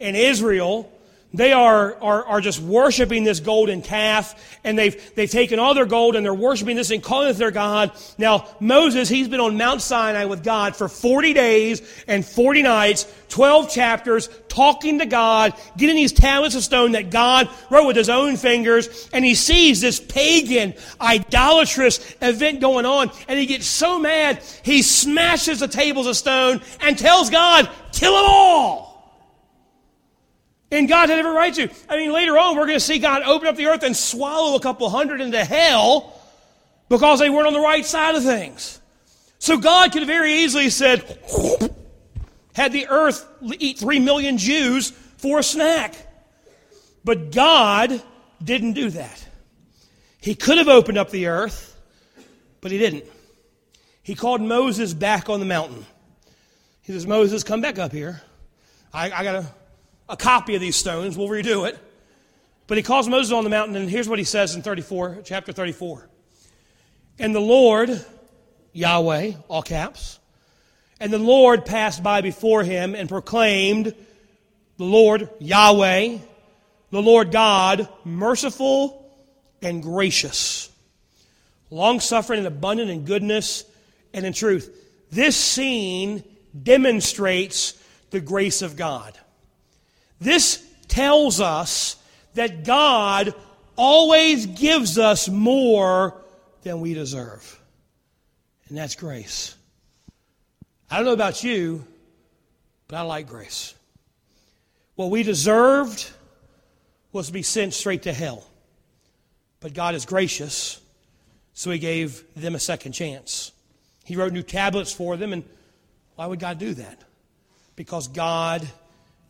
and 0.00 0.16
Israel 0.16 0.90
they 1.36 1.52
are, 1.52 1.94
are, 2.02 2.24
are 2.24 2.40
just 2.40 2.60
worshiping 2.60 3.24
this 3.24 3.40
golden 3.40 3.82
calf, 3.82 4.58
and 4.64 4.78
they've, 4.78 5.14
they've 5.14 5.30
taken 5.30 5.58
all 5.58 5.74
their 5.74 5.86
gold 5.86 6.16
and 6.16 6.24
they're 6.24 6.34
worshiping 6.34 6.76
this 6.76 6.90
and 6.90 7.02
calling 7.02 7.28
it 7.28 7.34
their 7.34 7.50
God. 7.50 7.92
Now, 8.16 8.48
Moses, 8.58 9.08
he's 9.08 9.28
been 9.28 9.40
on 9.40 9.58
Mount 9.58 9.82
Sinai 9.82 10.24
with 10.24 10.42
God 10.42 10.74
for 10.74 10.88
40 10.88 11.34
days 11.34 11.82
and 12.08 12.24
40 12.24 12.62
nights, 12.62 13.06
12 13.28 13.70
chapters, 13.70 14.30
talking 14.48 14.98
to 15.00 15.06
God, 15.06 15.52
getting 15.76 15.96
these 15.96 16.12
tablets 16.12 16.54
of 16.54 16.62
stone 16.62 16.92
that 16.92 17.10
God 17.10 17.50
wrote 17.70 17.86
with 17.86 17.96
his 17.96 18.08
own 18.08 18.36
fingers, 18.36 19.10
and 19.12 19.22
he 19.22 19.34
sees 19.34 19.82
this 19.82 20.00
pagan, 20.00 20.72
idolatrous 21.00 22.14
event 22.22 22.60
going 22.60 22.86
on, 22.86 23.10
and 23.28 23.38
he 23.38 23.44
gets 23.44 23.66
so 23.66 23.98
mad, 23.98 24.42
he 24.62 24.80
smashes 24.80 25.60
the 25.60 25.68
tables 25.68 26.06
of 26.06 26.16
stone 26.16 26.62
and 26.80 26.98
tells 26.98 27.28
God, 27.28 27.68
kill 27.92 28.14
them 28.14 28.24
all! 28.26 28.85
And 30.70 30.88
God 30.88 31.08
had 31.08 31.18
every 31.18 31.30
right 31.30 31.54
to. 31.54 31.68
I 31.88 31.96
mean, 31.96 32.12
later 32.12 32.36
on, 32.38 32.56
we're 32.56 32.66
going 32.66 32.78
to 32.78 32.84
see 32.84 32.98
God 32.98 33.22
open 33.22 33.46
up 33.46 33.56
the 33.56 33.66
earth 33.66 33.82
and 33.82 33.96
swallow 33.96 34.56
a 34.56 34.60
couple 34.60 34.88
hundred 34.90 35.20
into 35.20 35.44
hell 35.44 36.20
because 36.88 37.20
they 37.20 37.30
weren't 37.30 37.46
on 37.46 37.52
the 37.52 37.60
right 37.60 37.84
side 37.84 38.14
of 38.14 38.24
things. 38.24 38.80
So 39.38 39.58
God 39.58 39.92
could 39.92 40.02
have 40.02 40.08
very 40.08 40.32
easily 40.32 40.70
said, 40.70 41.18
had 42.54 42.72
the 42.72 42.88
earth 42.88 43.24
eat 43.58 43.78
three 43.78 44.00
million 44.00 44.38
Jews 44.38 44.90
for 45.18 45.38
a 45.38 45.42
snack. 45.42 45.94
But 47.04 47.30
God 47.30 48.02
didn't 48.42 48.72
do 48.72 48.90
that. 48.90 49.24
He 50.20 50.34
could 50.34 50.58
have 50.58 50.68
opened 50.68 50.98
up 50.98 51.10
the 51.10 51.26
earth, 51.26 51.80
but 52.60 52.72
he 52.72 52.78
didn't. 52.78 53.04
He 54.02 54.16
called 54.16 54.40
Moses 54.40 54.94
back 54.94 55.28
on 55.28 55.38
the 55.38 55.46
mountain. 55.46 55.86
He 56.82 56.92
says, 56.92 57.06
Moses, 57.06 57.44
come 57.44 57.60
back 57.60 57.78
up 57.78 57.92
here. 57.92 58.20
I, 58.92 59.10
I 59.10 59.22
got 59.22 59.34
a, 59.36 59.46
a 60.08 60.16
copy 60.16 60.54
of 60.54 60.60
these 60.60 60.76
stones. 60.76 61.16
We'll 61.16 61.28
redo 61.28 61.68
it. 61.68 61.78
But 62.66 62.76
he 62.76 62.82
calls 62.82 63.08
Moses 63.08 63.32
on 63.32 63.44
the 63.44 63.50
mountain, 63.50 63.76
and 63.76 63.88
here's 63.88 64.08
what 64.08 64.18
he 64.18 64.24
says 64.24 64.54
in 64.54 64.62
34, 64.62 65.20
chapter 65.24 65.52
34. 65.52 66.08
And 67.18 67.34
the 67.34 67.40
Lord, 67.40 68.04
Yahweh, 68.72 69.32
all 69.48 69.62
caps, 69.62 70.18
and 70.98 71.12
the 71.12 71.18
Lord 71.18 71.64
passed 71.64 72.02
by 72.02 72.22
before 72.22 72.64
him 72.64 72.94
and 72.94 73.08
proclaimed, 73.08 73.94
The 74.78 74.84
Lord, 74.84 75.28
Yahweh, 75.38 76.18
the 76.90 77.02
Lord 77.02 77.30
God, 77.30 77.88
merciful 78.04 79.10
and 79.62 79.82
gracious, 79.82 80.70
long 81.70 82.00
suffering 82.00 82.38
and 82.38 82.46
abundant 82.46 82.90
in 82.90 83.04
goodness 83.04 83.64
and 84.12 84.26
in 84.26 84.32
truth. 84.32 84.72
This 85.10 85.36
scene 85.36 86.24
demonstrates 86.60 87.74
the 88.10 88.20
grace 88.20 88.62
of 88.62 88.76
God. 88.76 89.16
This 90.20 90.64
tells 90.88 91.40
us 91.40 91.96
that 92.34 92.64
God 92.64 93.34
always 93.76 94.46
gives 94.46 94.98
us 94.98 95.28
more 95.28 96.14
than 96.62 96.80
we 96.80 96.94
deserve. 96.94 97.60
And 98.68 98.76
that's 98.76 98.94
grace. 98.94 99.54
I 100.90 100.96
don't 100.96 101.04
know 101.04 101.12
about 101.12 101.44
you, 101.44 101.84
but 102.88 102.96
I 102.96 103.02
like 103.02 103.28
grace. 103.28 103.74
What 104.94 105.10
we 105.10 105.22
deserved 105.22 106.10
was 107.12 107.28
to 107.28 107.32
be 107.32 107.42
sent 107.42 107.74
straight 107.74 108.02
to 108.02 108.12
hell. 108.12 108.44
But 109.60 109.74
God 109.74 109.94
is 109.94 110.06
gracious, 110.06 110.80
so 111.54 111.70
He 111.70 111.78
gave 111.78 112.24
them 112.34 112.54
a 112.54 112.58
second 112.58 112.92
chance. 112.92 113.52
He 114.04 114.16
wrote 114.16 114.32
new 114.32 114.42
tablets 114.42 114.92
for 114.92 115.16
them, 115.16 115.32
and 115.32 115.44
why 116.14 116.26
would 116.26 116.38
God 116.38 116.58
do 116.58 116.74
that? 116.74 117.02
Because 117.74 118.08
God 118.08 118.66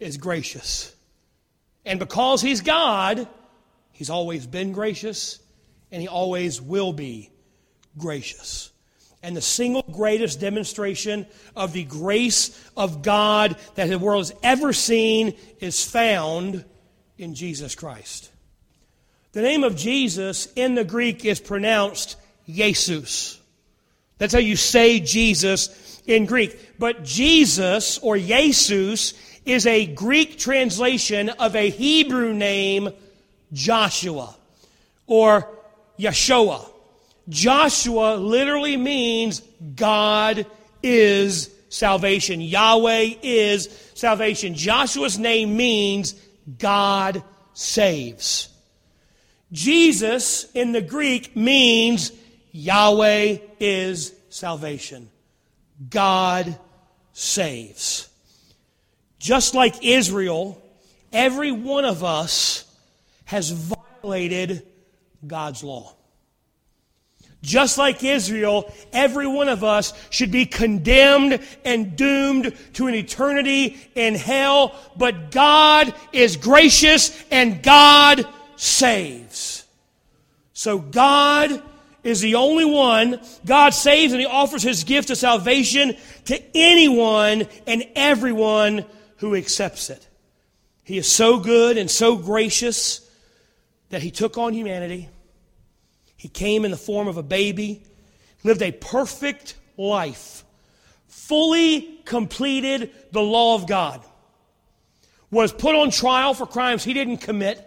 is 0.01 0.17
gracious. 0.17 0.95
And 1.85 1.99
because 1.99 2.43
He's 2.43 2.61
God, 2.61 3.27
He's 3.93 4.11
always 4.11 4.47
been 4.47 4.73
gracious, 4.73 5.39
and 5.91 6.03
He 6.03 6.09
always 6.09 6.61
will 6.61 6.93
be 6.93 7.31
gracious. 7.97 8.71
And 9.23 9.37
the 9.37 9.43
single 9.43 9.83
greatest 9.91 10.41
demonstration 10.41 11.27
of 11.57 11.73
the 11.73 11.85
grace 11.85 12.71
of 12.77 13.03
God 13.03 13.57
that 13.75 13.89
the 13.89 13.99
world 13.99 14.27
has 14.27 14.39
ever 14.43 14.73
seen 14.73 15.37
is 15.61 15.85
found 15.85 16.65
in 17.19 17.35
Jesus 17.35 17.75
Christ. 17.75 18.31
The 19.33 19.43
name 19.43 19.65
of 19.65 19.77
Jesus 19.77 20.47
in 20.55 20.75
the 20.75 20.85
Greek 20.85 21.25
is 21.25 21.41
pronounced 21.41 22.17
Jesus. 22.49 23.41
That's 24.19 24.33
how 24.33 24.39
you 24.39 24.57
say 24.57 25.01
Jesus 25.01 26.01
in 26.07 26.27
Greek. 26.27 26.79
But 26.79 27.05
Jesus 27.05 27.99
or 27.99 28.17
Jesus 28.17 29.15
is 29.47 29.67
a 29.67 29.87
Greek 29.87 30.39
translation 30.39 31.31
of 31.31 31.57
a 31.57 31.71
Hebrew 31.71 32.35
name, 32.35 32.91
Joshua 33.53 34.35
or 35.07 35.49
Yeshua. 35.99 36.69
Joshua 37.29 38.17
literally 38.17 38.77
means 38.77 39.41
God 39.75 40.47
is 40.83 41.51
salvation. 41.69 42.41
Yahweh 42.41 43.15
is 43.23 43.69
salvation. 43.95 44.55
Joshua's 44.55 45.19
name 45.19 45.57
means 45.57 46.15
God 46.59 47.23
saves. 47.55 48.49
Jesus 49.53 50.51
in 50.53 50.73
the 50.73 50.81
Greek 50.81 51.37
means 51.37 52.13
Yahweh 52.53 53.39
is 53.61 54.13
salvation. 54.29 55.09
God 55.89 56.59
saves. 57.13 58.09
Just 59.19 59.55
like 59.55 59.85
Israel, 59.85 60.63
every 61.13 61.53
one 61.53 61.85
of 61.85 62.05
us 62.05 62.65
has 63.25 63.51
violated 63.51 64.67
God's 65.27 65.63
law. 65.65 65.97
Just 67.43 67.79
like 67.79 68.03
Israel, 68.03 68.73
every 68.93 69.27
one 69.27 69.49
of 69.49 69.63
us 69.63 69.93
should 70.11 70.33
be 70.33 70.47
condemned 70.47 71.41
and 71.65 71.97
doomed 71.97 72.57
to 72.75 72.89
an 72.89 72.95
eternity 72.95 73.79
in 73.95 74.15
hell, 74.15 74.75
but 74.97 75.31
God 75.31 75.95
is 76.13 76.37
gracious 76.37 77.17
and 77.31 77.63
God 77.63 78.27
saves. 78.57 79.65
So 80.55 80.79
God 80.79 81.63
is 82.03 82.21
the 82.21 82.37
only 82.37 82.65
one. 82.65 83.21
God 83.45 83.75
saves 83.75 84.13
and 84.13 84.21
He 84.21 84.27
offers 84.27 84.63
His 84.63 84.85
gift 84.85 85.11
of 85.11 85.19
salvation 85.19 85.97
to 86.25 86.43
anyone 86.55 87.47
and 87.67 87.85
everyone 87.95 88.85
who 89.17 89.35
accepts 89.35 89.91
it. 89.91 90.07
He 90.85 90.99
is 90.99 91.11
so 91.11 91.39
good 91.39 91.77
and 91.77 91.91
so 91.91 92.17
gracious 92.17 93.09
that 93.91 94.03
He 94.03 94.11
took 94.11 94.39
on 94.39 94.53
humanity 94.53 95.09
he 96.17 96.29
came 96.29 96.65
in 96.65 96.71
the 96.71 96.77
form 96.77 97.09
of 97.09 97.19
a 97.19 97.23
baby, 97.23 97.83
lived 98.43 98.63
a 98.63 98.73
perfect 98.73 99.55
life, 99.77 100.45
fully 101.07 102.01
completed 102.05 102.91
the 103.13 103.23
law 103.23 103.55
of 103.55 103.67
God, 103.67 104.03
was 105.31 105.53
put 105.53 105.75
on 105.75 105.91
trial 105.91 106.35
for 106.35 106.47
crimes 106.47 106.85
he 106.85 106.95
didn't 106.95 107.19
commit, 107.19 107.63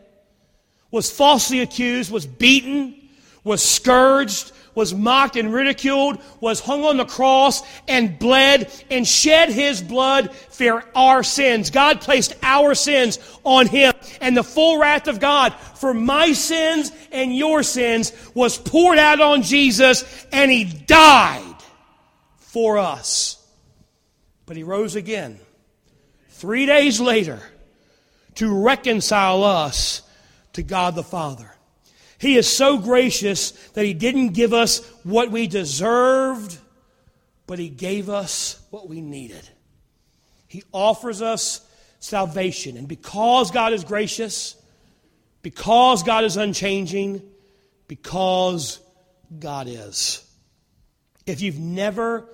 was 0.91 1.11
falsely 1.11 1.61
accused, 1.61 2.11
was 2.11 2.25
beaten, 2.25 2.95
was 3.43 3.63
scourged, 3.63 4.51
was 4.79 4.93
mocked 4.93 5.35
and 5.35 5.53
ridiculed, 5.53 6.21
was 6.39 6.61
hung 6.61 6.85
on 6.85 6.95
the 6.95 7.03
cross 7.03 7.61
and 7.85 8.17
bled 8.17 8.71
and 8.89 9.05
shed 9.05 9.49
his 9.49 9.81
blood 9.81 10.33
for 10.33 10.85
our 10.95 11.21
sins. 11.21 11.69
God 11.69 11.99
placed 11.99 12.33
our 12.41 12.73
sins 12.73 13.19
on 13.43 13.67
him. 13.67 13.91
And 14.21 14.37
the 14.37 14.43
full 14.43 14.79
wrath 14.79 15.09
of 15.09 15.19
God 15.19 15.53
for 15.75 15.93
my 15.93 16.31
sins 16.31 16.93
and 17.11 17.35
your 17.35 17.61
sins 17.61 18.13
was 18.33 18.57
poured 18.57 18.99
out 18.99 19.19
on 19.19 19.41
Jesus, 19.41 20.25
and 20.31 20.49
he 20.49 20.63
died 20.63 21.43
for 22.37 22.77
us. 22.77 23.35
But 24.45 24.55
he 24.55 24.63
rose 24.63 24.95
again 24.95 25.41
three 26.29 26.65
days 26.65 27.01
later 27.01 27.41
to 28.35 28.63
reconcile 28.63 29.43
us 29.43 30.03
to 30.53 30.63
God 30.63 30.95
the 30.95 31.03
Father. 31.03 31.48
He 32.19 32.35
is 32.37 32.47
so 32.47 32.77
gracious 32.77 33.51
that 33.69 33.85
He 33.85 33.93
didn't 33.93 34.29
give 34.29 34.53
us 34.53 34.79
what 35.03 35.31
we 35.31 35.47
deserved, 35.47 36.57
but 37.47 37.59
He 37.59 37.69
gave 37.69 38.09
us 38.09 38.61
what 38.69 38.89
we 38.89 39.01
needed. 39.01 39.47
He 40.47 40.63
offers 40.73 41.21
us 41.21 41.65
salvation. 41.99 42.75
And 42.75 42.87
because 42.87 43.51
God 43.51 43.71
is 43.71 43.83
gracious, 43.83 44.55
because 45.41 46.03
God 46.03 46.25
is 46.25 46.35
unchanging, 46.35 47.21
because 47.87 48.79
God 49.37 49.67
is. 49.67 50.25
If 51.25 51.41
you've 51.41 51.59
never 51.59 52.27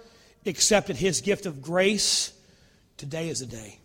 accepted 0.47 0.95
His 0.95 1.21
gift 1.21 1.45
of 1.45 1.61
grace, 1.61 2.33
today 2.97 3.29
is 3.29 3.39
the 3.39 3.45
day. 3.45 3.79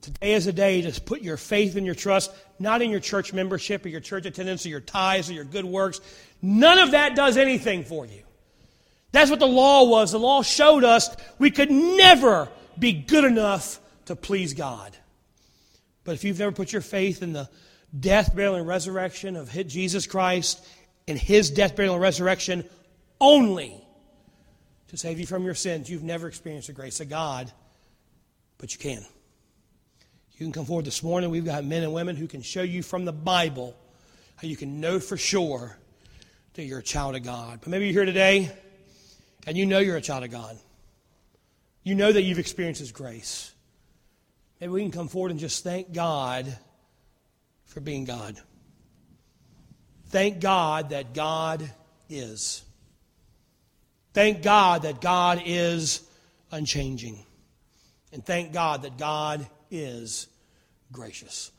Today 0.00 0.34
is 0.34 0.46
a 0.46 0.52
day 0.52 0.82
to 0.82 1.00
put 1.00 1.22
your 1.22 1.36
faith 1.36 1.76
and 1.76 1.84
your 1.84 1.94
trust 1.94 2.30
not 2.58 2.82
in 2.82 2.90
your 2.90 3.00
church 3.00 3.32
membership 3.32 3.84
or 3.84 3.88
your 3.88 4.00
church 4.00 4.26
attendance 4.26 4.64
or 4.64 4.70
your 4.70 4.80
tithes 4.80 5.28
or 5.28 5.34
your 5.34 5.44
good 5.44 5.64
works. 5.64 6.00
None 6.40 6.78
of 6.78 6.92
that 6.92 7.16
does 7.16 7.36
anything 7.36 7.84
for 7.84 8.06
you. 8.06 8.22
That's 9.12 9.30
what 9.30 9.40
the 9.40 9.46
law 9.46 9.84
was. 9.84 10.12
The 10.12 10.18
law 10.18 10.42
showed 10.42 10.84
us 10.84 11.14
we 11.38 11.50
could 11.50 11.70
never 11.70 12.48
be 12.78 12.92
good 12.92 13.24
enough 13.24 13.80
to 14.06 14.16
please 14.16 14.54
God. 14.54 14.96
But 16.04 16.14
if 16.14 16.24
you've 16.24 16.38
never 16.38 16.52
put 16.52 16.72
your 16.72 16.82
faith 16.82 17.22
in 17.22 17.32
the 17.32 17.48
death, 17.98 18.34
burial, 18.34 18.54
and 18.54 18.66
resurrection 18.66 19.36
of 19.36 19.50
Jesus 19.66 20.06
Christ, 20.06 20.64
in 21.06 21.16
His 21.16 21.50
death, 21.50 21.76
burial, 21.76 21.94
and 21.94 22.02
resurrection 22.02 22.64
only 23.20 23.82
to 24.88 24.96
save 24.96 25.18
you 25.18 25.26
from 25.26 25.44
your 25.44 25.54
sins, 25.54 25.90
you've 25.90 26.02
never 26.02 26.28
experienced 26.28 26.68
the 26.68 26.74
grace 26.74 27.00
of 27.00 27.08
God, 27.08 27.50
but 28.58 28.72
you 28.72 28.78
can. 28.78 29.04
You 30.36 30.44
can 30.44 30.52
come 30.52 30.66
forward 30.66 30.84
this 30.84 31.02
morning. 31.02 31.30
We've 31.30 31.46
got 31.46 31.64
men 31.64 31.82
and 31.82 31.94
women 31.94 32.14
who 32.14 32.26
can 32.26 32.42
show 32.42 32.62
you 32.62 32.82
from 32.82 33.06
the 33.06 33.12
Bible 33.12 33.74
how 34.36 34.46
you 34.46 34.56
can 34.56 34.80
know 34.80 35.00
for 35.00 35.16
sure 35.16 35.78
that 36.52 36.64
you're 36.64 36.80
a 36.80 36.82
child 36.82 37.16
of 37.16 37.22
God. 37.22 37.60
But 37.62 37.70
maybe 37.70 37.86
you're 37.86 37.94
here 37.94 38.04
today 38.04 38.52
and 39.46 39.56
you 39.56 39.64
know 39.64 39.78
you're 39.78 39.96
a 39.96 40.02
child 40.02 40.24
of 40.24 40.30
God. 40.30 40.58
You 41.84 41.94
know 41.94 42.12
that 42.12 42.20
you've 42.20 42.38
experienced 42.38 42.80
His 42.80 42.92
grace. 42.92 43.50
Maybe 44.60 44.72
we 44.72 44.82
can 44.82 44.90
come 44.90 45.08
forward 45.08 45.30
and 45.30 45.40
just 45.40 45.64
thank 45.64 45.94
God 45.94 46.54
for 47.64 47.80
being 47.80 48.04
God. 48.04 48.36
Thank 50.08 50.40
God 50.40 50.90
that 50.90 51.14
God 51.14 51.70
is. 52.10 52.62
Thank 54.12 54.42
God 54.42 54.82
that 54.82 55.00
God 55.00 55.42
is 55.46 56.06
unchanging. 56.50 57.24
And 58.12 58.24
thank 58.24 58.52
God 58.52 58.82
that 58.82 58.98
God 58.98 59.46
is 59.70 60.28
gracious. 60.92 61.50